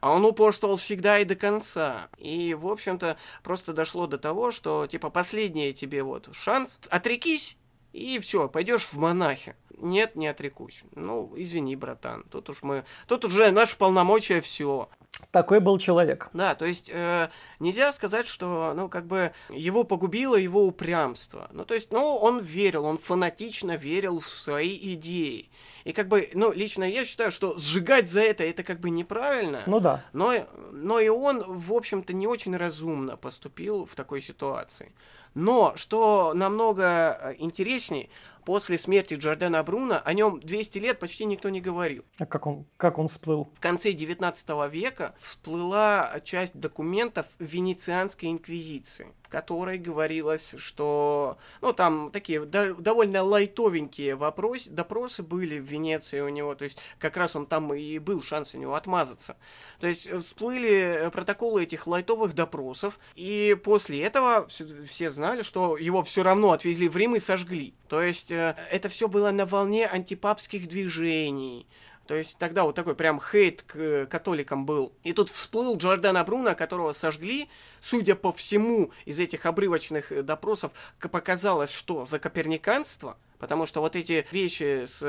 [0.00, 2.10] А он упорствовал всегда и до конца.
[2.18, 7.56] И, в общем-то, просто дошло до того, что, типа, последний тебе вот шанс, отрекись,
[7.96, 9.56] и все, пойдешь в монахи.
[9.78, 10.82] Нет, не отрекусь.
[10.94, 12.24] Ну, извини, братан.
[12.30, 12.84] Тут уж мы.
[13.08, 14.88] Тут уже наше полномочия все.
[15.30, 16.28] Такой был человек.
[16.34, 21.48] Да, то есть э, нельзя сказать, что, ну, как бы его погубило его упрямство.
[21.52, 25.50] Ну, то есть, ну, он верил, он фанатично верил в свои идеи.
[25.84, 29.62] И как бы, ну, лично я считаю, что сжигать за это, это как бы неправильно.
[29.66, 30.04] Ну да.
[30.12, 30.32] Но,
[30.72, 34.92] но и он, в общем-то, не очень разумно поступил в такой ситуации.
[35.36, 38.08] Но, что намного э, интереснее,
[38.46, 42.04] после смерти Джордана Бруно о нем 200 лет почти никто не говорил.
[42.18, 43.50] А как он, как он всплыл?
[43.56, 52.12] В конце 19 века всплыла часть документов Венецианской инквизиции, в которой говорилось, что, ну, там
[52.12, 57.34] такие до, довольно лайтовенькие вопросы, допросы были в Венеции у него, то есть как раз
[57.34, 59.36] он там и был шанс у него отмазаться.
[59.80, 66.04] То есть всплыли протоколы этих лайтовых допросов, и после этого все, все знали, что его
[66.04, 67.74] все равно отвезли в Рим и сожгли.
[67.88, 68.35] То есть э,
[68.70, 71.66] это все было на волне антипапских движений.
[72.06, 74.92] То есть тогда вот такой прям хейт к э, католикам был.
[75.02, 77.48] И тут всплыл Джордана Бруно, которого сожгли.
[77.80, 83.96] Судя по всему, из этих обрывочных э, допросов показалось, что за коперниканство, потому что вот
[83.96, 85.02] эти вещи с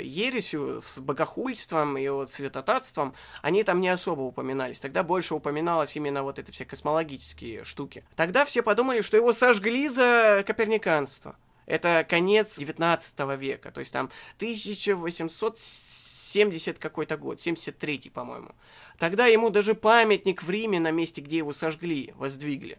[0.00, 4.80] ересью, с богохульством и вот святотатством, они там не особо упоминались.
[4.80, 8.04] Тогда больше упоминалось именно вот эти все космологические штуки.
[8.14, 11.36] Тогда все подумали, что его сожгли за коперниканство.
[11.68, 18.52] Это конец 19 века, то есть там 1870 какой-то год, 73 по-моему.
[18.98, 22.78] Тогда ему даже памятник в Риме на месте, где его сожгли, воздвигли.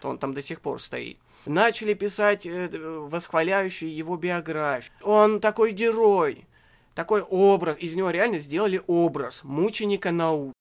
[0.00, 1.18] То он там до сих пор стоит.
[1.46, 4.92] Начали писать э, восхваляющие его биографию.
[5.02, 6.46] Он такой герой,
[6.94, 7.76] такой образ.
[7.80, 10.52] Из него реально сделали образ мученика науки.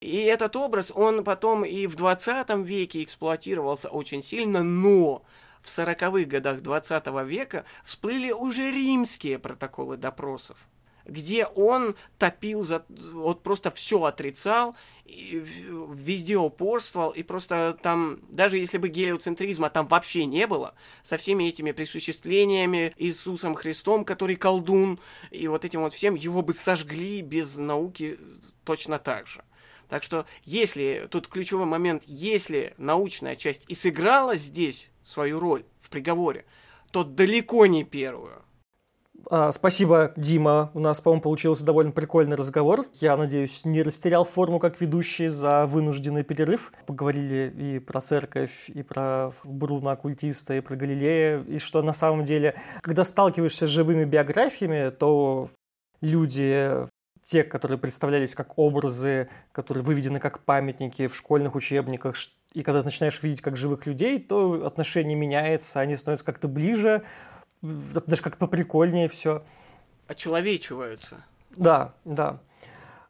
[0.00, 5.22] И этот образ, он потом и в 20 веке эксплуатировался очень сильно, но
[5.62, 10.56] в 40-х годах 20 века всплыли уже римские протоколы допросов,
[11.04, 15.44] где он топил, за, вот просто все отрицал, и
[15.92, 21.44] везде упорствовал, и просто там, даже если бы гелиоцентризма там вообще не было, со всеми
[21.44, 24.98] этими присуществлениями Иисусом Христом, который колдун,
[25.30, 28.18] и вот этим вот всем, его бы сожгли без науки
[28.64, 29.42] точно так же.
[29.92, 35.90] Так что, если, тут ключевой момент, если научная часть и сыграла здесь свою роль в
[35.90, 36.46] приговоре,
[36.92, 38.42] то далеко не первую.
[39.28, 40.70] А, спасибо, Дима.
[40.72, 42.86] У нас, по-моему, получился довольно прикольный разговор.
[43.02, 46.72] Я надеюсь, не растерял форму как ведущий за вынужденный перерыв.
[46.86, 52.24] Поговорили и про церковь, и про Бруна оккультиста, и про Галилея, и что на самом
[52.24, 55.50] деле, когда сталкиваешься с живыми биографиями, то
[56.00, 56.86] люди
[57.32, 62.14] те, которые представлялись как образы, которые выведены как памятники в школьных учебниках,
[62.52, 67.02] и когда ты начинаешь видеть как живых людей, то отношение меняется, они становятся как-то ближе,
[67.62, 69.42] даже как-то поприкольнее все.
[70.08, 71.24] Очеловечиваются.
[71.56, 72.40] Да, да.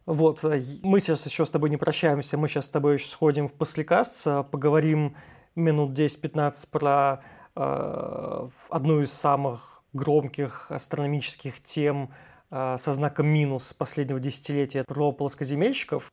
[0.07, 3.49] Вот, э, мы сейчас еще с тобой не прощаемся, мы сейчас с тобой еще сходим
[3.49, 5.17] в послекаст, поговорим
[5.57, 7.25] минут 10-15 про
[7.57, 12.13] э, одну из самых громких астрономических тем
[12.53, 16.13] со знаком минус последнего десятилетия про плоскоземельщиков.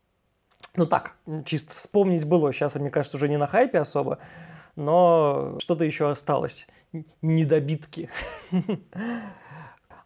[0.76, 4.20] Ну так, чисто вспомнить было, сейчас, мне кажется, уже не на хайпе особо,
[4.78, 6.68] но что-то еще осталось
[7.22, 8.10] недобитки.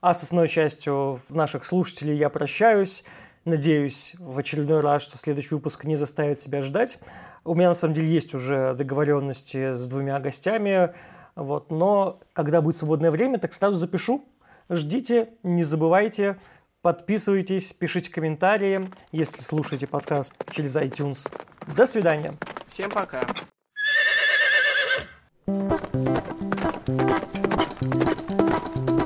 [0.01, 3.05] А с основной частью наших слушателей я прощаюсь.
[3.45, 6.99] Надеюсь в очередной раз, что следующий выпуск не заставит себя ждать.
[7.45, 10.93] У меня на самом деле есть уже договоренности с двумя гостями,
[11.36, 14.25] вот, но когда будет свободное время, так сразу запишу.
[14.70, 16.38] Ждите, не забывайте,
[16.82, 21.32] подписывайтесь, пишите комментарии, если слушаете подкаст через iTunes.
[21.76, 22.34] До свидания.
[22.70, 23.26] Всем пока.
[27.86, 29.02] Thank you.